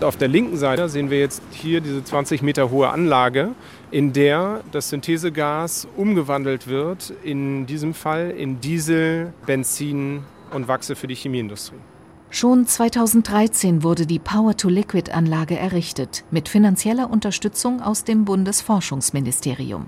Auf 0.00 0.16
der 0.16 0.28
linken 0.28 0.56
Seite 0.56 0.88
sehen 0.88 1.10
wir 1.10 1.18
jetzt 1.18 1.42
hier 1.50 1.80
diese 1.80 2.04
20 2.04 2.42
Meter 2.42 2.70
hohe 2.70 2.88
Anlage, 2.88 3.50
in 3.90 4.12
der 4.12 4.60
das 4.70 4.90
Synthesegas 4.90 5.88
umgewandelt 5.96 6.68
wird, 6.68 7.12
in 7.24 7.66
diesem 7.66 7.94
Fall 7.94 8.30
in 8.30 8.60
Diesel, 8.60 9.32
Benzin 9.44 10.22
und 10.52 10.68
Wachse 10.68 10.94
für 10.94 11.08
die 11.08 11.16
Chemieindustrie. 11.16 11.78
Schon 12.30 12.66
2013 12.66 13.82
wurde 13.82 14.06
die 14.06 14.20
Power-to-Liquid-Anlage 14.20 15.58
errichtet, 15.58 16.24
mit 16.30 16.48
finanzieller 16.48 17.10
Unterstützung 17.10 17.82
aus 17.82 18.04
dem 18.04 18.24
Bundesforschungsministerium. 18.24 19.86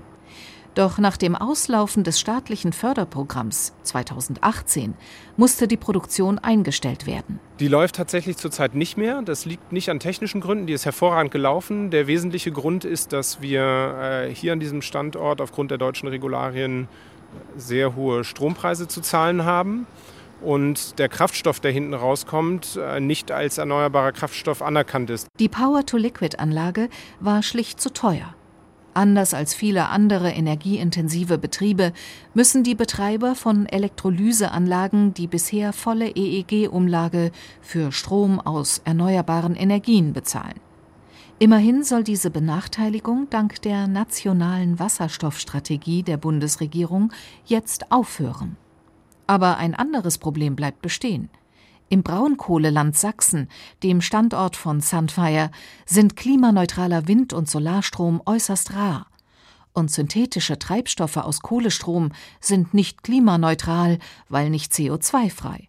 Doch 0.73 0.99
nach 0.99 1.17
dem 1.17 1.35
Auslaufen 1.35 2.05
des 2.05 2.17
staatlichen 2.17 2.71
Förderprogramms 2.71 3.73
2018 3.83 4.93
musste 5.35 5.67
die 5.67 5.75
Produktion 5.75 6.39
eingestellt 6.39 7.05
werden. 7.05 7.41
Die 7.59 7.67
läuft 7.67 7.95
tatsächlich 7.95 8.37
zurzeit 8.37 8.73
nicht 8.73 8.97
mehr. 8.97 9.21
Das 9.21 9.43
liegt 9.43 9.73
nicht 9.73 9.89
an 9.89 9.99
technischen 9.99 10.39
Gründen, 10.39 10.67
die 10.67 10.73
ist 10.73 10.85
hervorragend 10.85 11.33
gelaufen. 11.33 11.89
Der 11.89 12.07
wesentliche 12.07 12.53
Grund 12.53 12.85
ist, 12.85 13.11
dass 13.11 13.41
wir 13.41 14.27
äh, 14.29 14.33
hier 14.33 14.53
an 14.53 14.61
diesem 14.61 14.81
Standort 14.81 15.41
aufgrund 15.41 15.71
der 15.71 15.77
deutschen 15.77 16.07
Regularien 16.07 16.87
sehr 17.57 17.95
hohe 17.95 18.23
Strompreise 18.23 18.87
zu 18.87 19.01
zahlen 19.01 19.43
haben 19.43 19.87
und 20.41 20.99
der 20.99 21.09
Kraftstoff, 21.09 21.59
der 21.59 21.71
hinten 21.71 21.93
rauskommt, 21.93 22.79
äh, 22.81 22.99
nicht 23.01 23.31
als 23.31 23.57
erneuerbarer 23.57 24.13
Kraftstoff 24.13 24.61
anerkannt 24.61 25.09
ist. 25.09 25.27
Die 25.39 25.49
Power-to-Liquid-Anlage 25.49 26.89
war 27.19 27.43
schlicht 27.43 27.81
zu 27.81 27.91
teuer. 27.91 28.35
Anders 28.93 29.33
als 29.33 29.53
viele 29.53 29.87
andere 29.87 30.31
energieintensive 30.31 31.37
Betriebe 31.37 31.93
müssen 32.33 32.63
die 32.63 32.75
Betreiber 32.75 33.35
von 33.35 33.65
Elektrolyseanlagen 33.65 35.13
die 35.13 35.27
bisher 35.27 35.71
volle 35.71 36.09
EEG-Umlage 36.09 37.31
für 37.61 37.93
Strom 37.93 38.41
aus 38.41 38.81
erneuerbaren 38.83 39.55
Energien 39.55 40.11
bezahlen. 40.11 40.59
Immerhin 41.39 41.83
soll 41.83 42.03
diese 42.03 42.29
Benachteiligung 42.29 43.27
dank 43.29 43.61
der 43.61 43.87
nationalen 43.87 44.77
Wasserstoffstrategie 44.77 46.03
der 46.03 46.17
Bundesregierung 46.17 47.13
jetzt 47.45 47.91
aufhören. 47.91 48.57
Aber 49.25 49.57
ein 49.57 49.73
anderes 49.73 50.17
Problem 50.17 50.55
bleibt 50.57 50.81
bestehen. 50.81 51.29
Im 51.91 52.03
Braunkohleland 52.03 52.95
Sachsen, 52.95 53.49
dem 53.83 53.99
Standort 53.99 54.55
von 54.55 54.79
Sunfire, 54.79 55.51
sind 55.85 56.15
klimaneutraler 56.15 57.09
Wind- 57.09 57.33
und 57.33 57.49
Solarstrom 57.49 58.21
äußerst 58.25 58.73
rar. 58.73 59.07
Und 59.73 59.91
synthetische 59.91 60.57
Treibstoffe 60.57 61.17
aus 61.17 61.41
Kohlestrom 61.41 62.13
sind 62.39 62.73
nicht 62.73 63.03
klimaneutral, 63.03 63.99
weil 64.29 64.49
nicht 64.49 64.71
CO2-frei. 64.71 65.67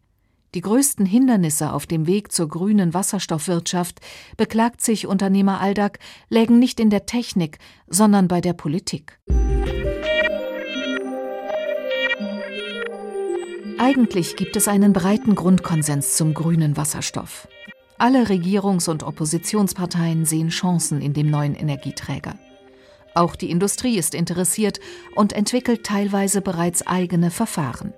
Die 0.54 0.60
größten 0.60 1.06
Hindernisse 1.06 1.72
auf 1.72 1.86
dem 1.86 2.06
Weg 2.06 2.30
zur 2.30 2.46
grünen 2.46 2.94
Wasserstoffwirtschaft, 2.94 4.00
beklagt 4.36 4.80
sich 4.80 5.08
Unternehmer 5.08 5.60
Aldag, 5.60 5.98
lägen 6.28 6.60
nicht 6.60 6.78
in 6.78 6.90
der 6.90 7.04
Technik, 7.04 7.58
sondern 7.88 8.28
bei 8.28 8.40
der 8.40 8.52
Politik. 8.52 9.18
Eigentlich 13.78 14.36
gibt 14.36 14.56
es 14.56 14.68
einen 14.68 14.92
breiten 14.92 15.34
Grundkonsens 15.34 16.16
zum 16.16 16.34
grünen 16.34 16.76
Wasserstoff. 16.76 17.48
Alle 17.98 18.24
Regierungs- 18.24 18.88
und 18.88 19.02
Oppositionsparteien 19.02 20.24
sehen 20.24 20.48
Chancen 20.48 21.00
in 21.00 21.12
dem 21.12 21.30
neuen 21.30 21.54
Energieträger. 21.54 22.34
Auch 23.14 23.36
die 23.36 23.50
Industrie 23.50 23.98
ist 23.98 24.14
interessiert 24.14 24.80
und 25.14 25.32
entwickelt 25.32 25.84
teilweise 25.84 26.40
bereits 26.40 26.86
eigene 26.86 27.30
Verfahren. 27.30 27.92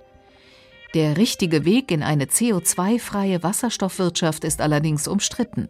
Der 0.93 1.17
richtige 1.17 1.65
Weg 1.65 1.91
in 1.91 2.03
eine 2.03 2.25
CO2-freie 2.25 3.43
Wasserstoffwirtschaft 3.43 4.43
ist 4.43 4.61
allerdings 4.61 5.07
umstritten. 5.07 5.69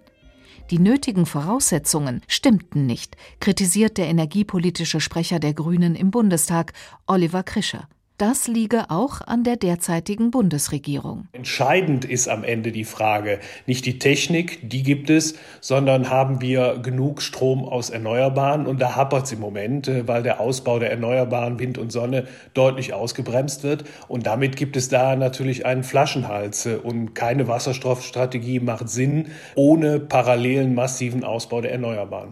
Die 0.71 0.79
nötigen 0.79 1.25
Voraussetzungen 1.25 2.21
stimmten 2.27 2.85
nicht, 2.85 3.15
kritisiert 3.39 3.97
der 3.97 4.07
energiepolitische 4.07 4.99
Sprecher 4.99 5.39
der 5.39 5.53
Grünen 5.53 5.95
im 5.95 6.11
Bundestag, 6.11 6.73
Oliver 7.05 7.43
Krischer. 7.43 7.87
Das 8.17 8.47
liege 8.47 8.85
auch 8.87 9.19
an 9.19 9.43
der 9.43 9.57
derzeitigen 9.57 10.31
Bundesregierung. 10.31 11.27
Entscheidend 11.33 12.05
ist 12.05 12.29
am 12.29 12.45
Ende 12.45 12.71
die 12.71 12.85
Frage, 12.85 13.39
nicht 13.65 13.85
die 13.85 13.99
Technik, 13.99 14.69
die 14.69 14.83
gibt 14.83 15.09
es, 15.09 15.35
sondern 15.59 16.09
haben 16.09 16.39
wir 16.39 16.79
genug 16.81 17.21
Strom 17.21 17.65
aus 17.65 17.89
Erneuerbaren? 17.89 18.67
Und 18.67 18.79
da 18.81 18.95
hapert 18.95 19.25
es 19.25 19.33
im 19.33 19.41
Moment, 19.41 19.89
äh, 19.89 20.07
weil 20.07 20.23
der 20.23 20.39
Ausbau 20.39 20.79
der 20.79 20.91
Erneuerbaren 20.91 21.59
Wind 21.59 21.77
und 21.77 21.91
Sonne 21.91 22.25
deutlich 22.53 22.93
ausgebremst 22.93 23.63
wird. 23.63 23.83
Und 24.07 24.25
damit 24.25 24.55
gibt 24.55 24.77
es 24.77 24.87
da 24.87 25.17
natürlich 25.17 25.65
einen 25.65 25.83
Flaschenhals. 25.83 26.67
Und 26.67 27.15
keine 27.15 27.49
Wasserstoffstrategie 27.49 28.61
macht 28.61 28.87
Sinn 28.87 29.27
ohne 29.55 29.99
parallelen 29.99 30.73
massiven 30.73 31.25
Ausbau 31.25 31.59
der 31.59 31.73
Erneuerbaren. 31.73 32.31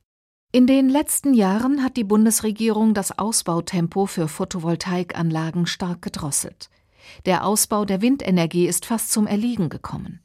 In 0.56 0.68
den 0.68 0.88
letzten 0.88 1.34
Jahren 1.34 1.84
hat 1.84 1.98
die 1.98 2.04
Bundesregierung 2.04 2.94
das 2.94 3.18
Ausbautempo 3.18 4.06
für 4.06 4.28
Photovoltaikanlagen 4.28 5.66
stark 5.66 6.04
gedrosselt. 6.04 6.70
Der 7.26 7.44
Ausbau 7.44 7.86
der 7.86 8.04
Windenergie 8.04 8.68
ist 8.68 8.86
fast 8.86 9.12
zum 9.12 9.26
Erliegen 9.26 9.70
gekommen. 9.70 10.20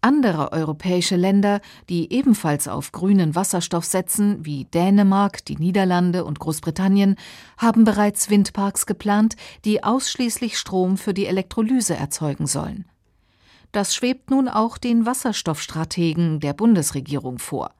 Andere 0.00 0.52
europäische 0.52 1.16
Länder, 1.16 1.60
die 1.90 2.14
ebenfalls 2.14 2.66
auf 2.66 2.92
grünen 2.92 3.34
Wasserstoff 3.34 3.84
setzen, 3.84 4.42
wie 4.46 4.64
Dänemark, 4.64 5.44
die 5.44 5.56
Niederlande 5.56 6.24
und 6.24 6.38
Großbritannien, 6.38 7.16
haben 7.58 7.84
bereits 7.84 8.30
Windparks 8.30 8.86
geplant, 8.86 9.36
die 9.66 9.84
ausschließlich 9.84 10.56
Strom 10.56 10.96
für 10.96 11.12
die 11.12 11.26
Elektrolyse 11.26 11.94
erzeugen 11.94 12.46
sollen. 12.46 12.86
Das 13.70 13.94
schwebt 13.94 14.30
nun 14.30 14.48
auch 14.48 14.78
den 14.78 15.04
Wasserstoffstrategen 15.04 16.40
der 16.40 16.54
Bundesregierung 16.54 17.38
vor. 17.38 17.74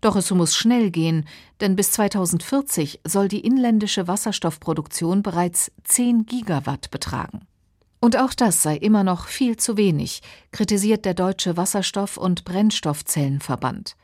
Doch 0.00 0.16
es 0.16 0.30
muss 0.30 0.56
schnell 0.56 0.90
gehen, 0.90 1.26
denn 1.60 1.76
bis 1.76 1.92
2040 1.92 3.00
soll 3.04 3.28
die 3.28 3.40
inländische 3.40 4.08
Wasserstoffproduktion 4.08 5.22
bereits 5.22 5.72
10 5.84 6.26
Gigawatt 6.26 6.90
betragen. 6.90 7.46
Und 8.00 8.16
auch 8.16 8.32
das 8.32 8.62
sei 8.62 8.76
immer 8.76 9.02
noch 9.02 9.26
viel 9.26 9.56
zu 9.56 9.76
wenig, 9.76 10.22
kritisiert 10.52 11.04
der 11.04 11.14
Deutsche 11.14 11.56
Wasserstoff- 11.56 12.16
und 12.16 12.44
Brennstoffzellenverband. 12.44 13.96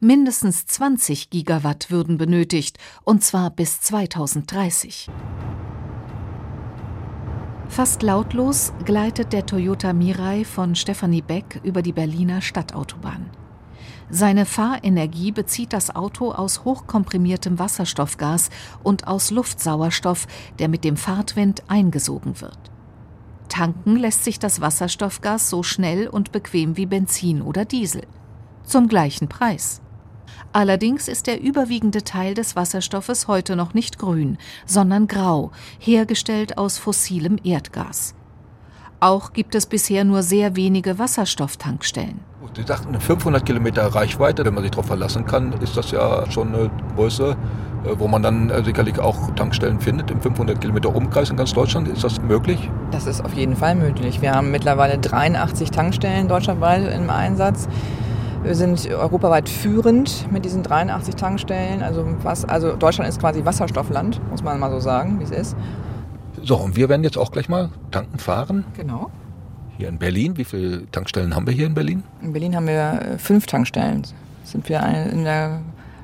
Mindestens 0.00 0.66
20 0.66 1.30
Gigawatt 1.30 1.90
würden 1.90 2.16
benötigt, 2.16 2.78
und 3.02 3.22
zwar 3.22 3.50
bis 3.50 3.80
2030. 3.80 5.10
Fast 7.68 8.02
lautlos 8.02 8.72
gleitet 8.84 9.32
der 9.32 9.46
Toyota 9.46 9.92
Mirai 9.92 10.44
von 10.44 10.74
Stefanie 10.74 11.22
Beck 11.22 11.60
über 11.64 11.82
die 11.82 11.92
Berliner 11.92 12.40
Stadtautobahn. 12.40 13.30
Seine 14.10 14.46
Fahrenergie 14.46 15.32
bezieht 15.32 15.72
das 15.72 15.94
Auto 15.94 16.32
aus 16.32 16.64
hochkomprimiertem 16.64 17.58
Wasserstoffgas 17.58 18.50
und 18.82 19.06
aus 19.06 19.30
Luftsauerstoff, 19.30 20.26
der 20.58 20.68
mit 20.68 20.84
dem 20.84 20.96
Fahrtwind 20.96 21.62
eingesogen 21.68 22.40
wird. 22.40 22.58
Tanken 23.48 23.96
lässt 23.96 24.24
sich 24.24 24.38
das 24.38 24.60
Wasserstoffgas 24.60 25.48
so 25.48 25.62
schnell 25.62 26.08
und 26.08 26.32
bequem 26.32 26.76
wie 26.76 26.86
Benzin 26.86 27.42
oder 27.42 27.64
Diesel. 27.64 28.06
Zum 28.64 28.88
gleichen 28.88 29.28
Preis. 29.28 29.80
Allerdings 30.52 31.08
ist 31.08 31.26
der 31.26 31.40
überwiegende 31.40 32.04
Teil 32.04 32.34
des 32.34 32.56
Wasserstoffes 32.56 33.28
heute 33.28 33.56
noch 33.56 33.74
nicht 33.74 33.98
grün, 33.98 34.38
sondern 34.66 35.08
grau, 35.08 35.50
hergestellt 35.78 36.58
aus 36.58 36.78
fossilem 36.78 37.38
Erdgas. 37.42 38.14
Auch 39.04 39.34
gibt 39.34 39.54
es 39.54 39.66
bisher 39.66 40.02
nur 40.02 40.22
sehr 40.22 40.56
wenige 40.56 40.98
Wasserstofftankstellen. 40.98 42.20
Sie 42.56 42.62
sagten 42.62 42.98
500 42.98 43.44
Kilometer 43.44 43.84
Reichweite, 43.84 44.46
wenn 44.46 44.54
man 44.54 44.62
sich 44.62 44.70
darauf 44.70 44.86
verlassen 44.86 45.26
kann, 45.26 45.52
ist 45.60 45.76
das 45.76 45.90
ja 45.90 46.24
schon 46.30 46.54
eine 46.54 46.70
Größe, 46.96 47.36
äh, 47.84 47.88
wo 47.98 48.08
man 48.08 48.22
dann 48.22 48.48
äh, 48.48 48.64
sicherlich 48.64 48.98
auch 48.98 49.30
Tankstellen 49.32 49.78
findet 49.78 50.10
im 50.10 50.22
500 50.22 50.58
Kilometer 50.58 50.96
Umkreis 50.96 51.28
in 51.28 51.36
ganz 51.36 51.52
Deutschland. 51.52 51.86
Ist 51.88 52.02
das 52.02 52.18
möglich? 52.22 52.70
Das 52.92 53.06
ist 53.06 53.22
auf 53.22 53.34
jeden 53.34 53.56
Fall 53.56 53.74
möglich. 53.74 54.22
Wir 54.22 54.32
haben 54.32 54.50
mittlerweile 54.50 54.96
83 54.96 55.70
Tankstellen 55.70 56.26
deutschlandweit 56.26 56.90
im 56.90 57.10
Einsatz. 57.10 57.68
Wir 58.42 58.54
sind 58.54 58.88
europaweit 58.88 59.50
führend 59.50 60.32
mit 60.32 60.46
diesen 60.46 60.62
83 60.62 61.14
Tankstellen. 61.14 61.82
Also, 61.82 62.06
was, 62.22 62.46
also 62.46 62.74
Deutschland 62.74 63.10
ist 63.10 63.20
quasi 63.20 63.44
Wasserstoffland, 63.44 64.22
muss 64.30 64.42
man 64.42 64.58
mal 64.58 64.70
so 64.70 64.80
sagen, 64.80 65.20
wie 65.20 65.24
es 65.24 65.30
ist. 65.30 65.56
So, 66.42 66.56
und 66.56 66.76
wir 66.76 66.88
werden 66.88 67.04
jetzt 67.04 67.16
auch 67.16 67.32
gleich 67.32 67.48
mal 67.48 67.70
tanken 67.90 68.18
fahren. 68.18 68.64
Genau. 68.76 69.10
Hier 69.78 69.88
in 69.88 69.98
Berlin. 69.98 70.36
Wie 70.36 70.44
viele 70.44 70.90
Tankstellen 70.90 71.34
haben 71.34 71.46
wir 71.46 71.54
hier 71.54 71.66
in 71.66 71.74
Berlin? 71.74 72.02
In 72.22 72.32
Berlin 72.32 72.54
haben 72.54 72.66
wir 72.66 73.00
äh, 73.02 73.18
fünf 73.18 73.46
Tankstellen. 73.46 74.02
Sind 74.44 74.68
wir 74.68 74.82
in 74.82 75.24
der 75.24 75.60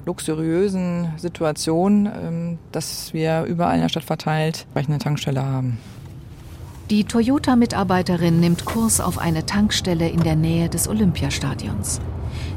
luxuriösen 0.06 1.12
Situation, 1.18 2.06
ähm, 2.06 2.58
dass 2.72 3.12
wir 3.12 3.44
überall 3.44 3.76
in 3.76 3.82
der 3.82 3.88
Stadt 3.88 4.04
verteilt 4.04 4.66
eine 4.74 4.98
Tankstelle 4.98 5.44
haben. 5.44 5.78
Die 6.90 7.04
Toyota-Mitarbeiterin 7.04 8.40
nimmt 8.40 8.64
Kurs 8.64 9.00
auf 9.00 9.18
eine 9.18 9.46
Tankstelle 9.46 10.08
in 10.08 10.24
der 10.24 10.34
Nähe 10.34 10.68
des 10.68 10.88
Olympiastadions. 10.88 12.00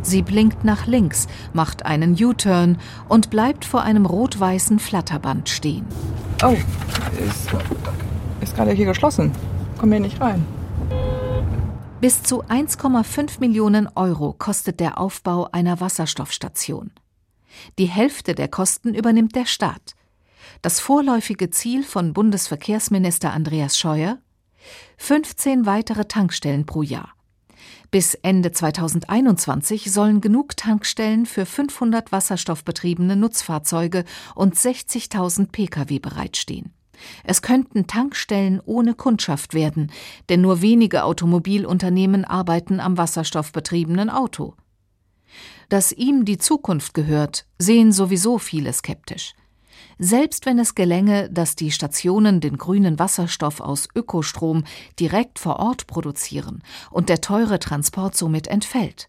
Sie 0.02 0.22
blinkt 0.22 0.64
nach 0.64 0.88
links, 0.88 1.28
macht 1.54 1.86
einen 1.86 2.14
U-Turn 2.14 2.78
und 3.08 3.30
bleibt 3.30 3.66
vor 3.66 3.84
einem 3.84 4.06
rot-weißen 4.06 4.80
Flatterband 4.80 5.50
stehen. 5.50 5.86
Oh, 6.44 6.56
ist, 7.28 7.50
ist 8.42 8.56
gerade 8.56 8.72
hier 8.72 8.86
geschlossen. 8.86 9.32
Komm 9.78 9.92
hier 9.92 10.02
nicht 10.02 10.20
rein. 10.20 10.46
Bis 12.02 12.22
zu 12.22 12.44
1,5 12.44 13.40
Millionen 13.40 13.88
Euro 13.96 14.34
kostet 14.34 14.82
der 14.82 15.00
Aufbau 15.00 15.48
einer 15.54 15.80
Wasserstoffstation. 15.80 16.92
Die 17.80 17.86
Hälfte 17.86 18.36
der 18.36 18.50
Kosten 18.50 18.94
übernimmt 18.94 19.36
der 19.36 19.46
Staat. 19.46 19.96
Das 20.62 20.80
vorläufige 20.80 21.50
Ziel 21.50 21.84
von 21.84 22.14
Bundesverkehrsminister 22.14 23.32
Andreas 23.32 23.78
Scheuer 23.78 24.18
15 24.98 25.66
weitere 25.66 26.06
Tankstellen 26.06 26.66
pro 26.66 26.82
Jahr. 26.82 27.14
Bis 27.94 28.16
Ende 28.16 28.52
2021 28.52 29.92
sollen 29.92 30.20
genug 30.20 30.58
Tankstellen 30.58 31.28
für 31.28 31.46
500 31.46 32.12
wasserstoffbetriebene 32.12 33.16
Nutzfahrzeuge 33.16 34.04
und 34.34 34.56
60.000 34.56 35.52
Pkw 35.52 36.00
bereitstehen. 36.00 36.74
Es 37.24 37.44
könnten 37.44 37.86
Tankstellen 37.86 38.60
ohne 38.66 38.96
Kundschaft 38.96 39.54
werden, 39.54 39.92
denn 40.28 40.42
nur 40.42 40.64
wenige 40.64 41.04
Automobilunternehmen 41.04 42.26
arbeiten 42.26 42.80
am 42.80 42.98
wasserstoffbetriebenen 42.98 44.10
Auto. 44.10 44.56
Dass 45.70 45.92
ihm 45.92 46.26
die 46.26 46.40
Zukunft 46.40 46.96
gehört, 46.96 47.46
sehen 47.60 47.92
sowieso 47.92 48.40
viele 48.40 48.74
skeptisch. 48.74 49.36
Selbst 50.06 50.46
wenn 50.46 50.60
es 50.60 50.76
gelänge, 50.76 51.30
dass 51.30 51.56
die 51.56 51.72
Stationen 51.72 52.42
den 52.42 52.58
grünen 52.58 53.00
Wasserstoff 53.00 53.62
aus 53.62 53.88
Ökostrom 53.96 54.66
direkt 55.00 55.40
vor 55.40 55.60
Ort 55.60 55.88
produzieren 55.88 56.62
und 56.92 57.08
der 57.08 57.22
teure 57.22 57.58
Transport 57.58 58.18
somit 58.18 58.48
entfällt. 58.48 59.08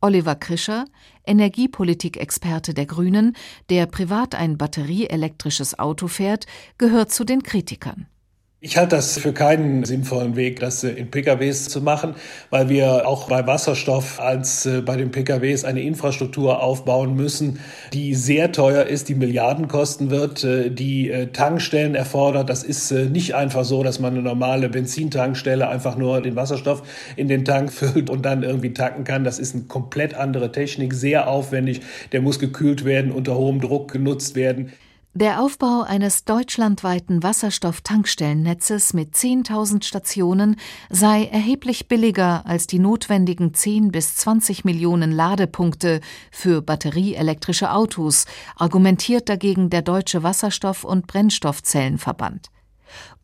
Oliver 0.00 0.36
Krischer, 0.36 0.84
Energiepolitikexperte 1.26 2.74
der 2.74 2.86
Grünen, 2.86 3.34
der 3.70 3.86
privat 3.86 4.36
ein 4.36 4.56
batterieelektrisches 4.56 5.80
Auto 5.80 6.06
fährt, 6.06 6.46
gehört 6.78 7.10
zu 7.10 7.24
den 7.24 7.42
Kritikern. 7.42 8.06
Ich 8.66 8.78
halte 8.78 8.96
das 8.96 9.18
für 9.18 9.34
keinen 9.34 9.84
sinnvollen 9.84 10.36
Weg, 10.36 10.58
das 10.58 10.82
in 10.84 11.10
PKWs 11.10 11.68
zu 11.68 11.82
machen, 11.82 12.14
weil 12.48 12.70
wir 12.70 13.06
auch 13.06 13.28
bei 13.28 13.46
Wasserstoff 13.46 14.18
als 14.20 14.64
äh, 14.64 14.80
bei 14.80 14.96
den 14.96 15.10
PKWs 15.10 15.66
eine 15.66 15.82
Infrastruktur 15.82 16.62
aufbauen 16.62 17.14
müssen, 17.14 17.60
die 17.92 18.14
sehr 18.14 18.52
teuer 18.52 18.84
ist, 18.84 19.10
die 19.10 19.16
Milliarden 19.16 19.68
kosten 19.68 20.08
wird, 20.08 20.44
äh, 20.44 20.70
die 20.70 21.10
äh, 21.10 21.26
Tankstellen 21.26 21.94
erfordert. 21.94 22.48
Das 22.48 22.62
ist 22.62 22.90
nicht 22.90 23.34
einfach 23.34 23.64
so, 23.64 23.82
dass 23.82 24.00
man 24.00 24.14
eine 24.14 24.22
normale 24.22 24.70
Benzintankstelle 24.70 25.68
einfach 25.68 25.98
nur 25.98 26.22
den 26.22 26.34
Wasserstoff 26.34 26.84
in 27.16 27.28
den 27.28 27.44
Tank 27.44 27.70
füllt 27.70 28.08
und 28.08 28.24
dann 28.24 28.44
irgendwie 28.44 28.72
tanken 28.72 29.04
kann. 29.04 29.24
Das 29.24 29.38
ist 29.38 29.54
eine 29.54 29.64
komplett 29.64 30.14
andere 30.14 30.52
Technik, 30.52 30.94
sehr 30.94 31.28
aufwendig. 31.28 31.82
Der 32.12 32.22
muss 32.22 32.38
gekühlt 32.38 32.86
werden, 32.86 33.12
unter 33.12 33.34
hohem 33.34 33.60
Druck 33.60 33.92
genutzt 33.92 34.36
werden. 34.36 34.72
Der 35.16 35.40
Aufbau 35.40 35.82
eines 35.82 36.24
deutschlandweiten 36.24 37.22
Wasserstofftankstellennetzes 37.22 38.94
mit 38.94 39.14
10.000 39.14 39.84
Stationen 39.84 40.56
sei 40.90 41.26
erheblich 41.26 41.86
billiger 41.86 42.44
als 42.46 42.66
die 42.66 42.80
notwendigen 42.80 43.54
10 43.54 43.92
bis 43.92 44.16
20 44.16 44.64
Millionen 44.64 45.12
Ladepunkte 45.12 46.00
für 46.32 46.62
batterieelektrische 46.62 47.70
Autos, 47.70 48.24
argumentiert 48.56 49.28
dagegen 49.28 49.70
der 49.70 49.82
Deutsche 49.82 50.24
Wasserstoff- 50.24 50.82
und 50.82 51.06
Brennstoffzellenverband. 51.06 52.50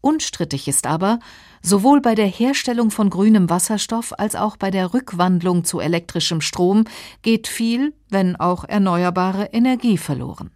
Unstrittig 0.00 0.68
ist 0.68 0.86
aber, 0.86 1.18
sowohl 1.60 2.00
bei 2.00 2.14
der 2.14 2.28
Herstellung 2.28 2.92
von 2.92 3.10
grünem 3.10 3.50
Wasserstoff 3.50 4.16
als 4.16 4.36
auch 4.36 4.56
bei 4.56 4.70
der 4.70 4.94
Rückwandlung 4.94 5.64
zu 5.64 5.80
elektrischem 5.80 6.40
Strom 6.40 6.84
geht 7.22 7.48
viel, 7.48 7.94
wenn 8.10 8.36
auch 8.36 8.62
erneuerbare 8.62 9.46
Energie 9.46 9.98
verloren. 9.98 10.52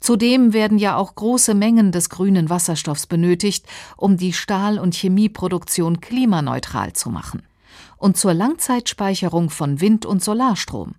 Zudem 0.00 0.52
werden 0.52 0.78
ja 0.78 0.96
auch 0.96 1.14
große 1.14 1.54
Mengen 1.54 1.92
des 1.92 2.08
grünen 2.10 2.50
Wasserstoffs 2.50 3.06
benötigt, 3.06 3.66
um 3.96 4.16
die 4.16 4.32
Stahl- 4.32 4.78
und 4.78 4.94
Chemieproduktion 4.94 6.00
klimaneutral 6.00 6.92
zu 6.92 7.10
machen. 7.10 7.42
Und 7.96 8.16
zur 8.16 8.34
Langzeitspeicherung 8.34 9.50
von 9.50 9.80
Wind- 9.80 10.06
und 10.06 10.22
Solarstrom. 10.22 10.94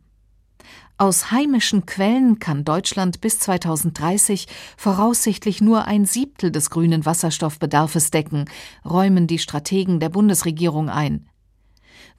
Aus 0.97 1.31
heimischen 1.31 1.85
Quellen 1.85 2.39
kann 2.39 2.65
Deutschland 2.65 3.21
bis 3.21 3.39
2030 3.39 4.47
voraussichtlich 4.75 5.61
nur 5.61 5.85
ein 5.85 6.03
Siebtel 6.03 6.51
des 6.51 6.69
grünen 6.69 7.05
Wasserstoffbedarfes 7.05 8.11
decken, 8.11 8.49
räumen 8.83 9.25
die 9.25 9.39
Strategen 9.39 10.01
der 10.01 10.09
Bundesregierung 10.09 10.89
ein. 10.89 11.29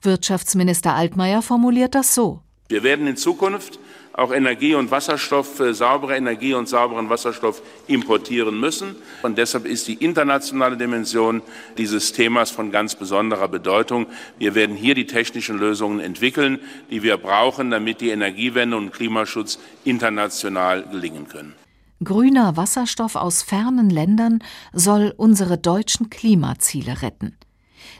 Wirtschaftsminister 0.01 0.95
Altmaier 0.95 1.43
formuliert 1.43 1.93
das 1.93 2.15
so. 2.15 2.41
Wir 2.69 2.81
werden 2.81 3.05
in 3.05 3.17
Zukunft 3.17 3.79
auch 4.13 4.31
Energie 4.31 4.75
und 4.75 4.91
Wasserstoff, 4.91 5.59
äh, 5.59 5.73
saubere 5.73 6.15
Energie 6.15 6.53
und 6.53 6.67
sauberen 6.67 7.09
Wasserstoff 7.09 7.61
importieren 7.87 8.59
müssen. 8.59 8.95
Und 9.21 9.37
deshalb 9.37 9.65
ist 9.65 9.87
die 9.87 9.95
internationale 9.95 10.77
Dimension 10.77 11.41
dieses 11.77 12.11
Themas 12.11 12.51
von 12.51 12.71
ganz 12.71 12.95
besonderer 12.95 13.47
Bedeutung. 13.47 14.07
Wir 14.37 14.55
werden 14.55 14.75
hier 14.75 14.95
die 14.95 15.07
technischen 15.07 15.57
Lösungen 15.57 15.99
entwickeln, 15.99 16.59
die 16.89 17.03
wir 17.03 17.17
brauchen, 17.17 17.71
damit 17.71 18.01
die 18.01 18.09
Energiewende 18.09 18.77
und 18.77 18.91
Klimaschutz 18.91 19.59
international 19.85 20.83
gelingen 20.83 21.27
können. 21.27 21.55
Grüner 22.03 22.57
Wasserstoff 22.57 23.15
aus 23.15 23.43
fernen 23.43 23.91
Ländern 23.91 24.39
soll 24.73 25.13
unsere 25.15 25.59
deutschen 25.59 26.09
Klimaziele 26.09 27.03
retten. 27.03 27.37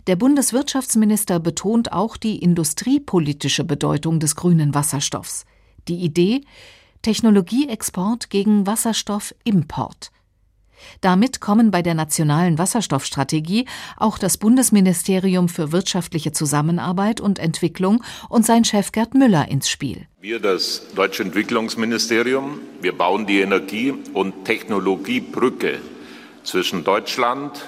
Der 0.07 0.15
Bundeswirtschaftsminister 0.15 1.39
betont 1.39 1.91
auch 1.91 2.17
die 2.17 2.39
industriepolitische 2.39 3.63
Bedeutung 3.63 4.19
des 4.19 4.35
grünen 4.35 4.73
Wasserstoffs. 4.73 5.45
Die 5.87 5.97
Idee 5.97 6.41
Technologieexport 7.01 8.29
gegen 8.29 8.67
Wasserstoffimport. 8.67 10.11
Damit 10.99 11.41
kommen 11.41 11.71
bei 11.71 11.81
der 11.81 11.93
nationalen 11.93 12.57
Wasserstoffstrategie 12.57 13.65
auch 13.97 14.17
das 14.17 14.37
Bundesministerium 14.37 15.47
für 15.47 15.71
wirtschaftliche 15.71 16.31
Zusammenarbeit 16.31 17.21
und 17.21 17.39
Entwicklung 17.39 18.03
und 18.29 18.45
sein 18.45 18.65
Chef 18.65 18.91
Gerd 18.91 19.13
Müller 19.13 19.47
ins 19.47 19.69
Spiel. 19.69 20.07
Wir, 20.19 20.39
das 20.39 20.93
Deutsche 20.95 21.23
Entwicklungsministerium, 21.23 22.59
wir 22.81 22.97
bauen 22.97 23.25
die 23.25 23.41
Energie- 23.41 23.93
und 24.13 24.45
Technologiebrücke 24.45 25.79
zwischen 26.43 26.83
Deutschland 26.83 27.61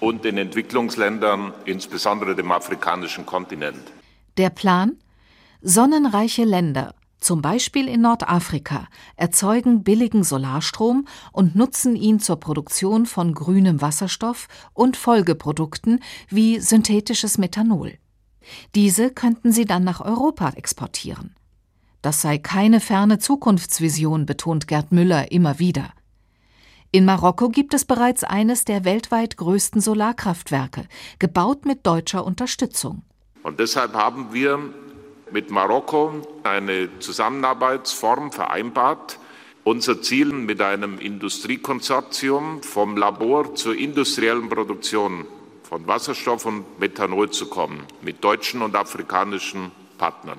und 0.00 0.24
den 0.24 0.38
Entwicklungsländern, 0.38 1.52
insbesondere 1.64 2.34
dem 2.34 2.50
afrikanischen 2.52 3.26
Kontinent. 3.26 3.82
Der 4.36 4.50
Plan? 4.50 4.96
Sonnenreiche 5.62 6.44
Länder 6.44 6.94
zum 7.18 7.42
Beispiel 7.42 7.88
in 7.88 8.02
Nordafrika, 8.02 8.88
erzeugen 9.16 9.82
billigen 9.82 10.22
Solarstrom 10.22 11.06
und 11.32 11.56
nutzen 11.56 11.96
ihn 11.96 12.20
zur 12.20 12.36
Produktion 12.36 13.06
von 13.06 13.34
grünem 13.34 13.80
Wasserstoff 13.80 14.48
und 14.74 14.96
Folgeprodukten 14.96 16.00
wie 16.28 16.60
synthetisches 16.60 17.38
Methanol. 17.38 17.98
Diese 18.74 19.10
könnten 19.10 19.52
sie 19.52 19.64
dann 19.64 19.84
nach 19.84 20.00
Europa 20.00 20.50
exportieren. 20.50 21.34
Das 22.02 22.22
sei 22.22 22.38
keine 22.38 22.80
ferne 22.80 23.18
Zukunftsvision, 23.18 24.26
betont 24.26 24.68
Gerd 24.68 24.92
Müller 24.92 25.32
immer 25.32 25.58
wieder. 25.58 25.92
In 26.92 27.04
Marokko 27.04 27.48
gibt 27.48 27.74
es 27.74 27.84
bereits 27.84 28.22
eines 28.22 28.64
der 28.64 28.84
weltweit 28.84 29.36
größten 29.36 29.80
Solarkraftwerke, 29.80 30.86
gebaut 31.18 31.66
mit 31.66 31.84
deutscher 31.86 32.24
Unterstützung. 32.24 33.02
Und 33.42 33.58
deshalb 33.58 33.94
haben 33.94 34.32
wir 34.32 34.72
mit 35.30 35.50
Marokko 35.50 36.22
eine 36.42 36.98
Zusammenarbeitsform 36.98 38.32
vereinbart. 38.32 39.18
Unser 39.64 40.00
Ziel 40.00 40.26
mit 40.26 40.60
einem 40.60 40.98
Industriekonsortium 40.98 42.62
vom 42.62 42.96
Labor 42.96 43.54
zur 43.56 43.76
industriellen 43.76 44.48
Produktion 44.48 45.26
von 45.64 45.86
Wasserstoff 45.88 46.46
und 46.46 46.78
Methanol 46.78 47.30
zu 47.30 47.48
kommen, 47.48 47.82
mit 48.00 48.22
deutschen 48.22 48.62
und 48.62 48.76
afrikanischen 48.76 49.72
Partnern. 49.98 50.38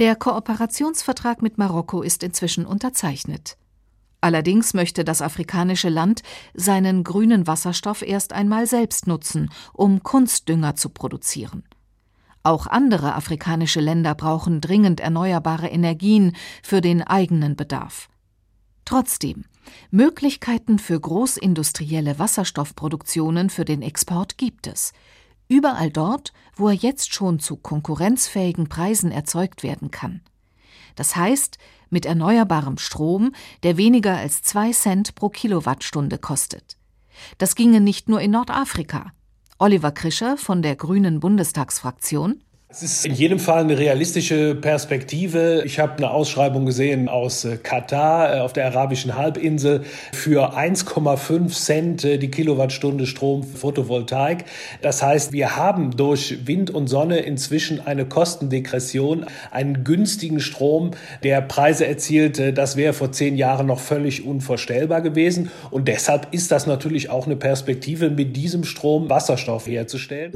Der 0.00 0.16
Kooperationsvertrag 0.16 1.40
mit 1.42 1.58
Marokko 1.58 2.02
ist 2.02 2.22
inzwischen 2.24 2.66
unterzeichnet. 2.66 3.56
Allerdings 4.20 4.74
möchte 4.74 5.04
das 5.04 5.22
afrikanische 5.22 5.88
Land 5.88 6.22
seinen 6.52 7.04
grünen 7.04 7.46
Wasserstoff 7.46 8.02
erst 8.02 8.32
einmal 8.32 8.66
selbst 8.66 9.06
nutzen, 9.06 9.50
um 9.72 10.02
Kunstdünger 10.02 10.74
zu 10.74 10.88
produzieren. 10.88 11.62
Auch 12.46 12.68
andere 12.68 13.16
afrikanische 13.16 13.80
Länder 13.80 14.14
brauchen 14.14 14.60
dringend 14.60 15.00
erneuerbare 15.00 15.66
Energien 15.66 16.36
für 16.62 16.80
den 16.80 17.02
eigenen 17.02 17.56
Bedarf. 17.56 18.08
Trotzdem, 18.84 19.46
Möglichkeiten 19.90 20.78
für 20.78 21.00
großindustrielle 21.00 22.20
Wasserstoffproduktionen 22.20 23.50
für 23.50 23.64
den 23.64 23.82
Export 23.82 24.38
gibt 24.38 24.68
es. 24.68 24.92
Überall 25.48 25.90
dort, 25.90 26.32
wo 26.54 26.68
er 26.68 26.74
jetzt 26.74 27.12
schon 27.12 27.40
zu 27.40 27.56
konkurrenzfähigen 27.56 28.68
Preisen 28.68 29.10
erzeugt 29.10 29.64
werden 29.64 29.90
kann. 29.90 30.20
Das 30.94 31.16
heißt, 31.16 31.58
mit 31.90 32.06
erneuerbarem 32.06 32.78
Strom, 32.78 33.32
der 33.64 33.76
weniger 33.76 34.18
als 34.18 34.42
zwei 34.42 34.70
Cent 34.70 35.16
pro 35.16 35.30
Kilowattstunde 35.30 36.18
kostet. 36.18 36.76
Das 37.38 37.56
ginge 37.56 37.80
nicht 37.80 38.08
nur 38.08 38.20
in 38.20 38.30
Nordafrika. 38.30 39.10
Oliver 39.58 39.90
Krischer 39.90 40.36
von 40.36 40.60
der 40.60 40.76
Grünen 40.76 41.18
Bundestagsfraktion 41.18 42.42
es 42.68 42.82
ist 42.82 43.06
in 43.06 43.14
jedem 43.14 43.38
Fall 43.38 43.60
eine 43.60 43.78
realistische 43.78 44.56
Perspektive. 44.56 45.62
Ich 45.64 45.78
habe 45.78 45.98
eine 45.98 46.10
Ausschreibung 46.10 46.66
gesehen 46.66 47.08
aus 47.08 47.44
äh, 47.44 47.58
Katar 47.58 48.36
äh, 48.36 48.40
auf 48.40 48.52
der 48.52 48.66
arabischen 48.66 49.16
Halbinsel 49.16 49.84
für 50.12 50.58
1,5 50.58 51.52
Cent 51.52 52.04
äh, 52.04 52.18
die 52.18 52.28
Kilowattstunde 52.28 53.06
Strom 53.06 53.44
Photovoltaik. 53.44 54.46
Das 54.82 55.00
heißt, 55.00 55.32
wir 55.32 55.54
haben 55.54 55.96
durch 55.96 56.46
Wind 56.48 56.70
und 56.70 56.88
Sonne 56.88 57.20
inzwischen 57.20 57.86
eine 57.86 58.04
Kostendegression, 58.04 59.26
einen 59.52 59.84
günstigen 59.84 60.40
Strom, 60.40 60.90
der 61.22 61.42
Preise 61.42 61.86
erzielt. 61.86 62.58
Das 62.58 62.76
wäre 62.76 62.92
vor 62.92 63.12
zehn 63.12 63.36
Jahren 63.36 63.68
noch 63.68 63.80
völlig 63.80 64.26
unvorstellbar 64.26 65.02
gewesen. 65.02 65.52
Und 65.70 65.86
deshalb 65.86 66.34
ist 66.34 66.50
das 66.50 66.66
natürlich 66.66 67.10
auch 67.10 67.26
eine 67.26 67.36
Perspektive, 67.36 68.10
mit 68.10 68.36
diesem 68.36 68.64
Strom 68.64 69.08
Wasserstoff 69.08 69.68
herzustellen. 69.68 70.32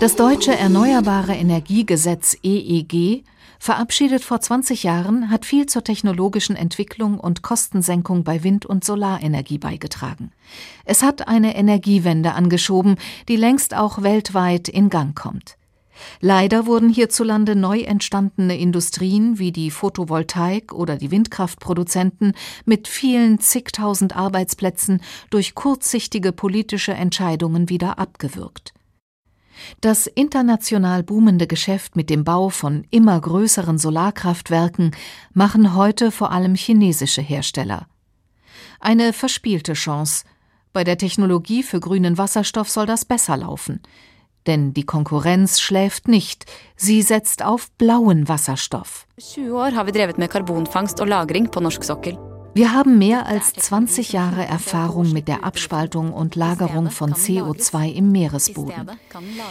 Das 0.00 0.14
deutsche 0.14 0.56
Erneuerbare 0.56 1.34
Energiegesetz 1.34 2.36
EEG, 2.44 3.24
verabschiedet 3.58 4.22
vor 4.22 4.40
20 4.40 4.84
Jahren, 4.84 5.28
hat 5.28 5.44
viel 5.44 5.66
zur 5.66 5.82
technologischen 5.82 6.54
Entwicklung 6.54 7.18
und 7.18 7.42
Kostensenkung 7.42 8.22
bei 8.22 8.44
Wind- 8.44 8.64
und 8.64 8.84
Solarenergie 8.84 9.58
beigetragen. 9.58 10.30
Es 10.84 11.02
hat 11.02 11.26
eine 11.26 11.56
Energiewende 11.56 12.34
angeschoben, 12.34 12.94
die 13.28 13.34
längst 13.34 13.74
auch 13.74 14.00
weltweit 14.04 14.68
in 14.68 14.88
Gang 14.88 15.16
kommt. 15.16 15.56
Leider 16.20 16.66
wurden 16.66 16.90
hierzulande 16.90 17.56
neu 17.56 17.80
entstandene 17.80 18.56
Industrien 18.56 19.40
wie 19.40 19.50
die 19.50 19.72
Photovoltaik 19.72 20.72
oder 20.72 20.96
die 20.96 21.10
Windkraftproduzenten 21.10 22.34
mit 22.64 22.86
vielen 22.86 23.40
zigtausend 23.40 24.14
Arbeitsplätzen 24.14 25.02
durch 25.30 25.56
kurzsichtige 25.56 26.30
politische 26.30 26.92
Entscheidungen 26.92 27.68
wieder 27.68 27.98
abgewürgt. 27.98 28.74
Das 29.80 30.06
international 30.06 31.02
boomende 31.02 31.46
Geschäft 31.46 31.96
mit 31.96 32.10
dem 32.10 32.24
Bau 32.24 32.48
von 32.48 32.86
immer 32.90 33.20
größeren 33.20 33.78
Solarkraftwerken 33.78 34.92
machen 35.32 35.74
heute 35.74 36.10
vor 36.10 36.32
allem 36.32 36.54
chinesische 36.54 37.22
Hersteller. 37.22 37.86
Eine 38.80 39.12
verspielte 39.12 39.74
Chance. 39.74 40.24
Bei 40.72 40.84
der 40.84 40.98
Technologie 40.98 41.62
für 41.62 41.80
grünen 41.80 42.18
Wasserstoff 42.18 42.70
soll 42.70 42.86
das 42.86 43.04
besser 43.04 43.36
laufen. 43.36 43.80
Denn 44.46 44.72
die 44.72 44.84
Konkurrenz 44.84 45.60
schläft 45.60 46.08
nicht, 46.08 46.46
sie 46.76 47.02
setzt 47.02 47.44
auf 47.44 47.70
blauen 47.72 48.28
Wasserstoff. 48.28 49.06
20 49.18 49.50
år 49.50 49.74
har 49.74 49.84
vi 49.84 49.92
drevet 49.92 50.18
med 50.18 50.30
karbonfangst 50.30 51.00
og 51.00 51.08
lagring 51.08 51.48
norsk 51.60 51.84
sokkel. 51.84 52.27
Wir 52.58 52.72
haben 52.72 52.98
mehr 52.98 53.26
als 53.26 53.52
20 53.52 54.12
Jahre 54.12 54.44
Erfahrung 54.44 55.12
mit 55.12 55.28
der 55.28 55.44
Abspaltung 55.44 56.12
und 56.12 56.34
Lagerung 56.34 56.90
von 56.90 57.14
CO2 57.14 57.92
im 57.94 58.10
Meeresboden. 58.10 58.90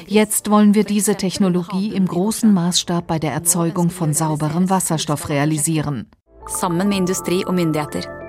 Jetzt 0.07 0.51
wollen 0.51 0.73
wir 0.73 0.83
diese 0.83 1.15
Technologie 1.15 1.95
im 1.95 2.05
großen 2.05 2.53
Maßstab 2.53 3.07
bei 3.07 3.17
der 3.17 3.31
Erzeugung 3.31 3.91
von 3.91 4.13
sauberem 4.13 4.69
Wasserstoff 4.69 5.29
realisieren. 5.29 6.11
Sammen 6.47 6.89
med 6.89 6.97
industri 6.97 7.45
og 7.45 7.53
myndigheter. 7.53 8.26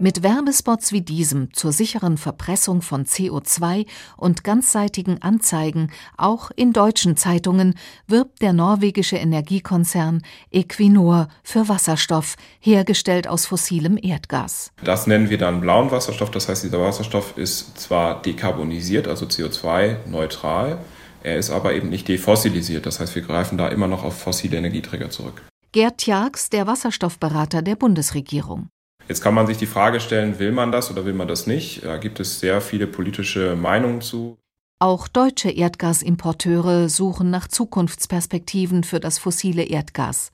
Mit 0.00 0.24
Werbespots 0.24 0.90
wie 0.90 1.02
diesem 1.02 1.54
zur 1.54 1.70
sicheren 1.70 2.18
Verpressung 2.18 2.82
von 2.82 3.04
CO2 3.04 3.86
und 4.16 4.42
ganzseitigen 4.42 5.22
Anzeigen 5.22 5.92
auch 6.16 6.50
in 6.56 6.72
deutschen 6.72 7.16
Zeitungen 7.16 7.76
wirbt 8.08 8.42
der 8.42 8.52
norwegische 8.52 9.16
Energiekonzern 9.16 10.22
Equinor 10.50 11.28
für 11.44 11.68
Wasserstoff, 11.68 12.34
hergestellt 12.58 13.28
aus 13.28 13.46
fossilem 13.46 13.96
Erdgas. 13.96 14.72
Das 14.82 15.06
nennen 15.06 15.30
wir 15.30 15.38
dann 15.38 15.60
blauen 15.60 15.92
Wasserstoff, 15.92 16.32
das 16.32 16.48
heißt, 16.48 16.64
dieser 16.64 16.80
Wasserstoff 16.80 17.38
ist 17.38 17.78
zwar 17.78 18.20
dekarbonisiert, 18.20 19.06
also 19.06 19.26
CO2-neutral, 19.26 20.78
er 21.22 21.36
ist 21.36 21.50
aber 21.50 21.72
eben 21.72 21.88
nicht 21.88 22.08
defossilisiert, 22.08 22.84
das 22.84 22.98
heißt, 22.98 23.14
wir 23.14 23.22
greifen 23.22 23.58
da 23.58 23.68
immer 23.68 23.86
noch 23.86 24.02
auf 24.02 24.18
fossile 24.18 24.56
Energieträger 24.56 25.10
zurück. 25.10 25.42
Gerd 25.70 26.04
Jags, 26.04 26.50
der 26.50 26.66
Wasserstoffberater 26.66 27.62
der 27.62 27.76
Bundesregierung. 27.76 28.68
Jetzt 29.08 29.20
kann 29.20 29.34
man 29.34 29.46
sich 29.46 29.58
die 29.58 29.66
Frage 29.66 30.00
stellen, 30.00 30.38
will 30.38 30.52
man 30.52 30.72
das 30.72 30.90
oder 30.90 31.04
will 31.04 31.12
man 31.12 31.28
das 31.28 31.46
nicht? 31.46 31.84
Da 31.84 31.98
gibt 31.98 32.20
es 32.20 32.40
sehr 32.40 32.60
viele 32.60 32.86
politische 32.86 33.54
Meinungen 33.54 34.00
zu. 34.00 34.38
Auch 34.78 35.08
deutsche 35.08 35.50
Erdgasimporteure 35.50 36.88
suchen 36.88 37.30
nach 37.30 37.48
Zukunftsperspektiven 37.48 38.82
für 38.82 39.00
das 39.00 39.18
fossile 39.18 39.64
Erdgas. 39.64 40.32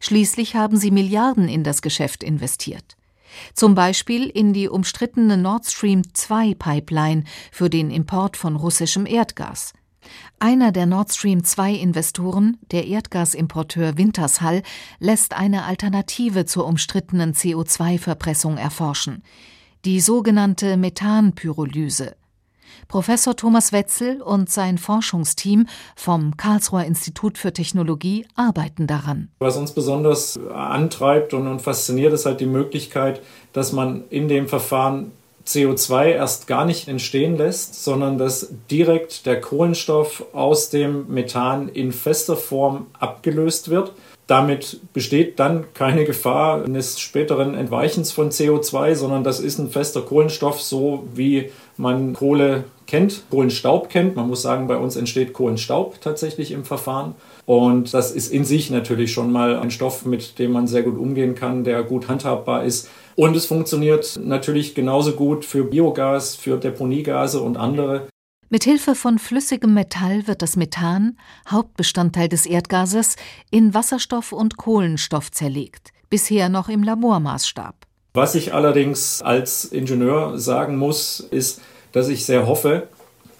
Schließlich 0.00 0.56
haben 0.56 0.76
sie 0.76 0.90
Milliarden 0.90 1.48
in 1.48 1.64
das 1.64 1.80
Geschäft 1.80 2.22
investiert. 2.22 2.96
Zum 3.54 3.74
Beispiel 3.74 4.28
in 4.28 4.52
die 4.52 4.68
umstrittene 4.68 5.36
Nord 5.36 5.66
Stream 5.66 6.02
2 6.12 6.54
Pipeline 6.54 7.24
für 7.50 7.70
den 7.70 7.90
Import 7.90 8.36
von 8.36 8.56
russischem 8.56 9.06
Erdgas. 9.06 9.72
Einer 10.38 10.72
der 10.72 10.86
Nord 10.86 11.12
Stream 11.12 11.44
2 11.44 11.74
Investoren, 11.74 12.58
der 12.70 12.86
Erdgasimporteur 12.86 13.96
Wintershall, 13.96 14.62
lässt 14.98 15.34
eine 15.34 15.64
Alternative 15.64 16.44
zur 16.46 16.66
umstrittenen 16.66 17.34
CO2-Verpressung 17.34 18.56
erforschen. 18.56 19.22
Die 19.84 20.00
sogenannte 20.00 20.76
Methanpyrolyse. 20.76 22.16
Professor 22.88 23.36
Thomas 23.36 23.72
Wetzel 23.72 24.20
und 24.20 24.50
sein 24.50 24.78
Forschungsteam 24.78 25.66
vom 25.96 26.36
Karlsruher 26.36 26.84
Institut 26.84 27.38
für 27.38 27.52
Technologie 27.52 28.26
arbeiten 28.34 28.86
daran. 28.86 29.28
Was 29.38 29.56
uns 29.56 29.72
besonders 29.72 30.38
antreibt 30.52 31.34
und, 31.34 31.60
fasziniert, 31.60 32.12
ist 32.12 32.26
halt 32.26 32.40
die 32.40 32.46
Möglichkeit, 32.46 33.22
dass 33.52 33.72
man 33.72 34.04
in 34.10 34.28
dem 34.28 34.48
Verfahren 34.48 35.12
CO2 35.46 36.06
erst 36.12 36.46
gar 36.46 36.64
nicht 36.64 36.88
entstehen 36.88 37.36
lässt, 37.36 37.82
sondern 37.82 38.18
dass 38.18 38.48
direkt 38.70 39.26
der 39.26 39.40
Kohlenstoff 39.40 40.24
aus 40.32 40.70
dem 40.70 41.06
Methan 41.08 41.68
in 41.68 41.92
fester 41.92 42.36
Form 42.36 42.86
abgelöst 42.98 43.68
wird. 43.68 43.92
Damit 44.28 44.80
besteht 44.92 45.38
dann 45.40 45.64
keine 45.74 46.04
Gefahr 46.04 46.64
eines 46.64 47.00
späteren 47.00 47.54
Entweichens 47.54 48.12
von 48.12 48.30
CO2, 48.30 48.94
sondern 48.94 49.24
das 49.24 49.40
ist 49.40 49.58
ein 49.58 49.70
fester 49.70 50.02
Kohlenstoff, 50.02 50.62
so 50.62 51.08
wie 51.14 51.50
man 51.76 52.14
Kohle 52.14 52.64
kennt, 52.86 53.24
Kohlenstaub 53.30 53.88
kennt. 53.88 54.16
Man 54.16 54.28
muss 54.28 54.42
sagen, 54.42 54.68
bei 54.68 54.76
uns 54.76 54.96
entsteht 54.96 55.32
Kohlenstaub 55.32 56.00
tatsächlich 56.00 56.52
im 56.52 56.64
Verfahren. 56.64 57.14
Und 57.44 57.92
das 57.92 58.12
ist 58.12 58.32
in 58.32 58.44
sich 58.44 58.70
natürlich 58.70 59.12
schon 59.12 59.32
mal 59.32 59.58
ein 59.58 59.70
Stoff, 59.70 60.04
mit 60.04 60.38
dem 60.38 60.52
man 60.52 60.66
sehr 60.66 60.82
gut 60.82 60.96
umgehen 60.96 61.34
kann, 61.34 61.64
der 61.64 61.82
gut 61.82 62.08
handhabbar 62.08 62.64
ist. 62.64 62.88
Und 63.16 63.36
es 63.36 63.46
funktioniert 63.46 64.18
natürlich 64.22 64.74
genauso 64.74 65.12
gut 65.12 65.44
für 65.44 65.64
Biogas, 65.64 66.36
für 66.36 66.56
Deponiegase 66.56 67.40
und 67.40 67.56
andere. 67.56 68.08
Mit 68.48 68.64
Hilfe 68.64 68.94
von 68.94 69.18
flüssigem 69.18 69.72
Metall 69.72 70.26
wird 70.26 70.42
das 70.42 70.56
Methan, 70.56 71.16
Hauptbestandteil 71.48 72.28
des 72.28 72.44
Erdgases, 72.44 73.16
in 73.50 73.72
Wasserstoff 73.72 74.32
und 74.32 74.58
Kohlenstoff 74.58 75.30
zerlegt, 75.30 75.90
bisher 76.10 76.48
noch 76.48 76.68
im 76.68 76.82
Labormaßstab. 76.82 77.74
Was 78.14 78.34
ich 78.34 78.52
allerdings 78.52 79.22
als 79.22 79.64
Ingenieur 79.64 80.38
sagen 80.38 80.76
muss, 80.76 81.20
ist, 81.20 81.62
dass 81.92 82.08
ich 82.08 82.26
sehr 82.26 82.46
hoffe, 82.46 82.88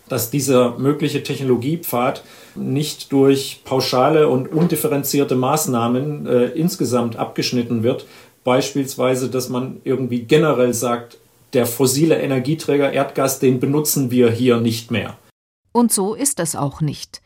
dass 0.09 0.31
dieser 0.31 0.79
mögliche 0.79 1.23
Technologiepfad 1.23 2.23
nicht 2.55 3.12
durch 3.12 3.62
pauschale 3.65 4.29
und 4.29 4.53
undifferenzierte 4.53 5.37
Maßnahmen 5.37 6.27
äh, 6.27 6.45
insgesamt 6.49 7.17
abgeschnitten 7.17 7.83
wird. 7.83 8.07
Beispielsweise, 8.45 9.31
dass 9.31 9.49
man 9.49 9.81
irgendwie 9.85 10.23
generell 10.23 10.75
sagt, 10.75 11.19
der 11.53 11.67
fossile 11.67 12.21
Energieträger 12.21 12.93
Erdgas, 12.93 13.38
den 13.38 13.61
benutzen 13.61 14.11
wir 14.11 14.31
hier 14.31 14.59
nicht 14.59 14.91
mehr. 14.91 15.17
Und 15.73 15.93
so 15.93 16.15
ist 16.15 16.41
es 16.41 16.57
auch 16.57 16.81
nicht. 16.81 17.23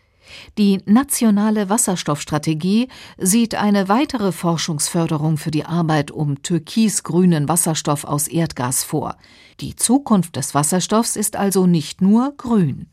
Die 0.59 0.81
nationale 0.87 1.69
Wasserstoffstrategie 1.69 2.89
sieht 3.19 3.55
eine 3.55 3.89
weitere 3.89 4.33
Forschungsförderung 4.33 5.37
für 5.37 5.51
die 5.51 5.65
Arbeit 5.65 6.11
um 6.11 6.43
türkisgrünen 6.43 7.49
Wasserstoff 7.49 8.05
aus 8.05 8.29
Erdgas 8.29 8.85
vor. 8.85 9.17
Die 9.61 9.77
Zukunft 9.77 10.37
des 10.37 10.55
Wasserstoffs 10.55 11.17
ist 11.17 11.37
also 11.37 11.67
nicht 11.67 12.03
nur 12.03 12.35
grün. 12.37 12.87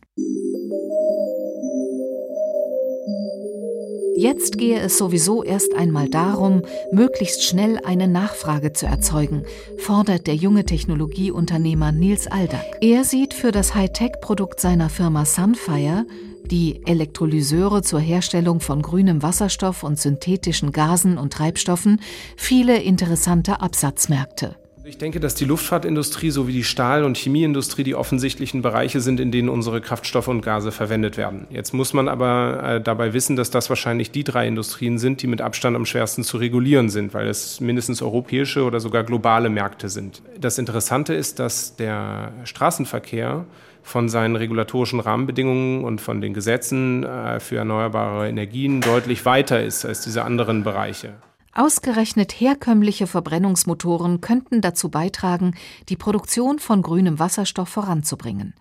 Jetzt 4.15 4.57
gehe 4.57 4.79
es 4.79 4.97
sowieso 4.97 5.43
erst 5.43 5.73
einmal 5.73 6.07
darum, 6.07 6.61
möglichst 6.91 7.43
schnell 7.43 7.79
eine 7.83 8.07
Nachfrage 8.07 8.71
zu 8.71 8.85
erzeugen, 8.85 9.43
fordert 9.77 10.27
der 10.27 10.35
junge 10.35 10.65
Technologieunternehmer 10.65 11.91
Nils 11.91 12.27
Aldag. 12.27 12.63
Er 12.81 13.03
sieht 13.03 13.33
für 13.33 13.51
das 13.51 13.73
Hightech-Produkt 13.73 14.59
seiner 14.59 14.89
Firma 14.89 15.25
Sunfire 15.25 16.05
die 16.45 16.81
Elektrolyseure 16.85 17.81
zur 17.81 17.99
Herstellung 17.99 18.59
von 18.59 18.81
grünem 18.81 19.23
Wasserstoff 19.23 19.83
und 19.83 19.99
synthetischen 19.99 20.71
Gasen 20.71 21.17
und 21.17 21.33
Treibstoffen 21.33 21.99
viele 22.37 22.81
interessante 22.81 23.61
Absatzmärkte. 23.61 24.55
Ich 24.85 24.97
denke, 24.97 25.21
dass 25.21 25.33
die 25.33 25.45
Luftfahrtindustrie 25.45 26.29
sowie 26.29 26.51
die 26.51 26.63
Stahl- 26.65 27.05
und 27.05 27.15
Chemieindustrie 27.15 27.83
die 27.83 27.95
offensichtlichen 27.95 28.61
Bereiche 28.61 28.99
sind, 28.99 29.21
in 29.21 29.31
denen 29.31 29.47
unsere 29.47 29.79
Kraftstoffe 29.79 30.27
und 30.27 30.41
Gase 30.41 30.73
verwendet 30.73 31.15
werden. 31.15 31.47
Jetzt 31.49 31.73
muss 31.73 31.93
man 31.93 32.09
aber 32.09 32.61
äh, 32.63 32.81
dabei 32.81 33.13
wissen, 33.13 33.37
dass 33.37 33.49
das 33.49 33.69
wahrscheinlich 33.69 34.11
die 34.11 34.25
drei 34.25 34.45
Industrien 34.45 34.97
sind, 34.97 35.21
die 35.21 35.27
mit 35.27 35.39
Abstand 35.39 35.77
am 35.77 35.85
schwersten 35.85 36.25
zu 36.25 36.35
regulieren 36.35 36.89
sind, 36.89 37.13
weil 37.13 37.29
es 37.29 37.61
mindestens 37.61 38.01
europäische 38.01 38.63
oder 38.63 38.81
sogar 38.81 39.05
globale 39.05 39.49
Märkte 39.49 39.87
sind. 39.87 40.21
Das 40.37 40.57
Interessante 40.57 41.13
ist, 41.13 41.39
dass 41.39 41.77
der 41.77 42.33
Straßenverkehr 42.43 43.45
von 43.83 44.09
seinen 44.09 44.35
regulatorischen 44.35 44.99
Rahmenbedingungen 44.99 45.85
und 45.85 46.01
von 46.01 46.19
den 46.19 46.33
Gesetzen 46.33 47.05
äh, 47.05 47.39
für 47.39 47.55
erneuerbare 47.55 48.27
Energien 48.27 48.81
deutlich 48.81 49.25
weiter 49.25 49.63
ist 49.63 49.85
als 49.85 50.01
diese 50.01 50.25
anderen 50.25 50.63
Bereiche. 50.63 51.13
Ausgerechnet 51.55 52.31
herkömmliche 52.39 53.05
Verbrennungsmotoren 53.05 54.21
könnten 54.21 54.61
dazu 54.61 54.89
beitragen, 54.89 55.53
die 55.89 55.95
Produktion 55.95 56.57
von 56.57 56.81
grünem 56.81 57.19
Wasserstoff 57.19 57.69
voranzubringen. 57.69 58.55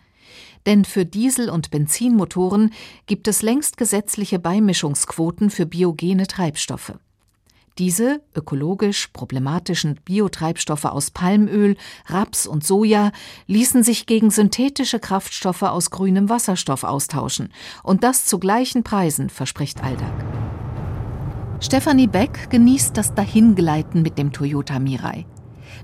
Denn 0.67 0.85
für 0.85 1.07
Diesel- 1.07 1.51
und 1.51 1.71
Benzinmotoren 1.71 2.73
gibt 3.07 3.29
es 3.29 3.43
längst 3.43 3.79
gesetzliche 3.79 4.39
Beimischungsquoten 4.39 5.51
für 5.51 5.67
biogene 5.67 6.27
Treibstoffe. 6.27 6.93
Diese 7.79 8.21
ökologisch 8.35 9.09
problematischen 9.09 9.99
Biotreibstoffe 10.05 10.85
aus 10.85 11.11
Palmöl, 11.11 11.77
Raps 12.07 12.47
und 12.47 12.65
Soja 12.65 13.13
ließen 13.47 13.83
sich 13.83 14.05
gegen 14.05 14.31
synthetische 14.31 15.01
Kraftstoffe 15.01 15.63
aus 15.63 15.91
grünem 15.91 16.29
Wasserstoff 16.29 16.85
austauschen, 16.85 17.51
und 17.83 18.05
das 18.05 18.27
zu 18.27 18.39
gleichen 18.39 18.83
Preisen, 18.83 19.31
verspricht 19.31 19.83
Aldag. 19.83 20.62
Stefanie 21.63 22.09
Beck 22.09 22.51
genießt 22.51 22.97
das 22.97 23.15
Dahingleiten 23.15 24.03
mit 24.03 24.19
dem 24.19 24.33
Toyota 24.33 24.81
Mirai. 24.81 25.27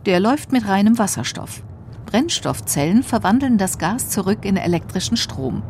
Der 0.07 0.19
läuft 0.19 0.51
mit 0.51 0.67
reinem 0.67 0.99
Wasserstoff. 0.99 1.63
Brennstoffzellen 2.05 3.05
verwandeln 3.05 3.59
das 3.59 3.79
Gas 3.79 4.11
zurück 4.11 4.45
in 4.45 4.57
elektrischen 4.57 5.17
Strom. 5.17 5.63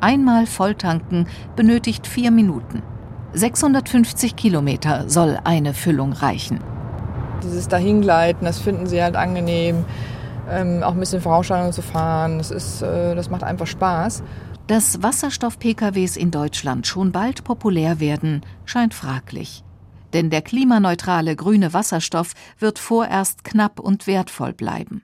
Einmal 0.00 0.46
volltanken 0.46 1.26
benötigt 1.56 2.06
vier 2.06 2.30
Minuten. 2.30 2.84
650 3.32 4.36
Kilometer 4.36 5.08
soll 5.08 5.40
eine 5.42 5.74
Füllung 5.74 6.12
reichen. 6.12 6.60
Dieses 7.42 7.66
Dahingleiten, 7.66 8.44
das 8.44 8.60
finden 8.60 8.86
sie 8.86 9.02
halt 9.02 9.16
angenehm. 9.16 9.84
Ähm, 10.50 10.82
auch 10.82 10.92
ein 10.92 11.00
bisschen 11.00 11.20
Vorausschauung 11.20 11.72
zu 11.72 11.82
fahren, 11.82 12.38
das, 12.38 12.50
ist, 12.50 12.82
äh, 12.82 13.14
das 13.14 13.30
macht 13.30 13.42
einfach 13.42 13.66
Spaß. 13.66 14.22
Dass 14.66 15.02
Wasserstoff-PKWs 15.02 16.16
in 16.16 16.30
Deutschland 16.30 16.86
schon 16.86 17.12
bald 17.12 17.44
populär 17.44 18.00
werden, 18.00 18.46
scheint 18.64 18.94
fraglich. 18.94 19.62
Denn 20.14 20.30
der 20.30 20.42
klimaneutrale 20.42 21.36
grüne 21.36 21.72
Wasserstoff 21.74 22.32
wird 22.58 22.78
vorerst 22.78 23.44
knapp 23.44 23.80
und 23.80 24.06
wertvoll 24.06 24.52
bleiben. 24.52 25.02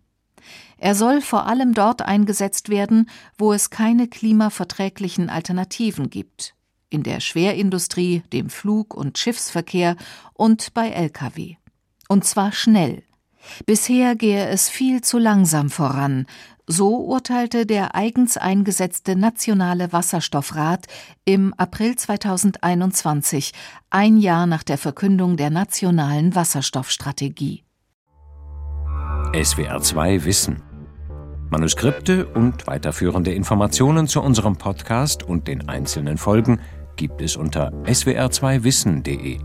Er 0.79 0.95
soll 0.95 1.21
vor 1.21 1.47
allem 1.47 1.75
dort 1.75 2.01
eingesetzt 2.01 2.71
werden, 2.71 3.11
wo 3.37 3.53
es 3.53 3.69
keine 3.69 4.09
klimaverträglichen 4.09 5.29
Alternativen 5.29 6.09
gibt, 6.09 6.55
in 6.89 7.03
der 7.03 7.21
Schwerindustrie, 7.21 8.23
dem 8.33 8.49
Flug- 8.49 8.95
und 8.95 9.19
Schiffsverkehr 9.19 9.97
und 10.33 10.73
bei 10.73 10.89
Lkw. 10.89 11.57
Und 12.09 12.25
zwar 12.25 12.53
schnell. 12.53 13.03
Bisher 13.67 14.17
gehe 14.17 14.47
es 14.49 14.69
viel 14.69 15.01
zu 15.01 15.19
langsam 15.19 15.71
voran, 15.71 16.27
so 16.67 16.99
urteilte 16.99 17.67
der 17.67 17.95
eigens 17.95 18.37
eingesetzte 18.37 19.17
Nationale 19.17 19.93
Wasserstoffrat 19.93 20.87
im 21.25 21.53
April 21.55 21.97
2021, 21.97 23.53
ein 23.91 24.17
Jahr 24.17 24.47
nach 24.47 24.63
der 24.63 24.79
Verkündung 24.79 25.37
der 25.37 25.51
nationalen 25.51 26.35
Wasserstoffstrategie. 26.35 27.65
SWR 29.35 29.81
2 29.81 30.25
Wissen 30.25 30.63
Manuskripte 31.51 32.27
und 32.27 32.69
weiterführende 32.69 33.33
Informationen 33.33 34.07
zu 34.07 34.23
unserem 34.23 34.57
Podcast 34.57 35.25
und 35.25 35.49
den 35.49 35.69
einzelnen 35.69 36.17
Folgen 36.17 36.61
gibt 36.95 37.21
es 37.21 37.35
unter 37.35 37.73
swr2wissen.de. 37.85 39.39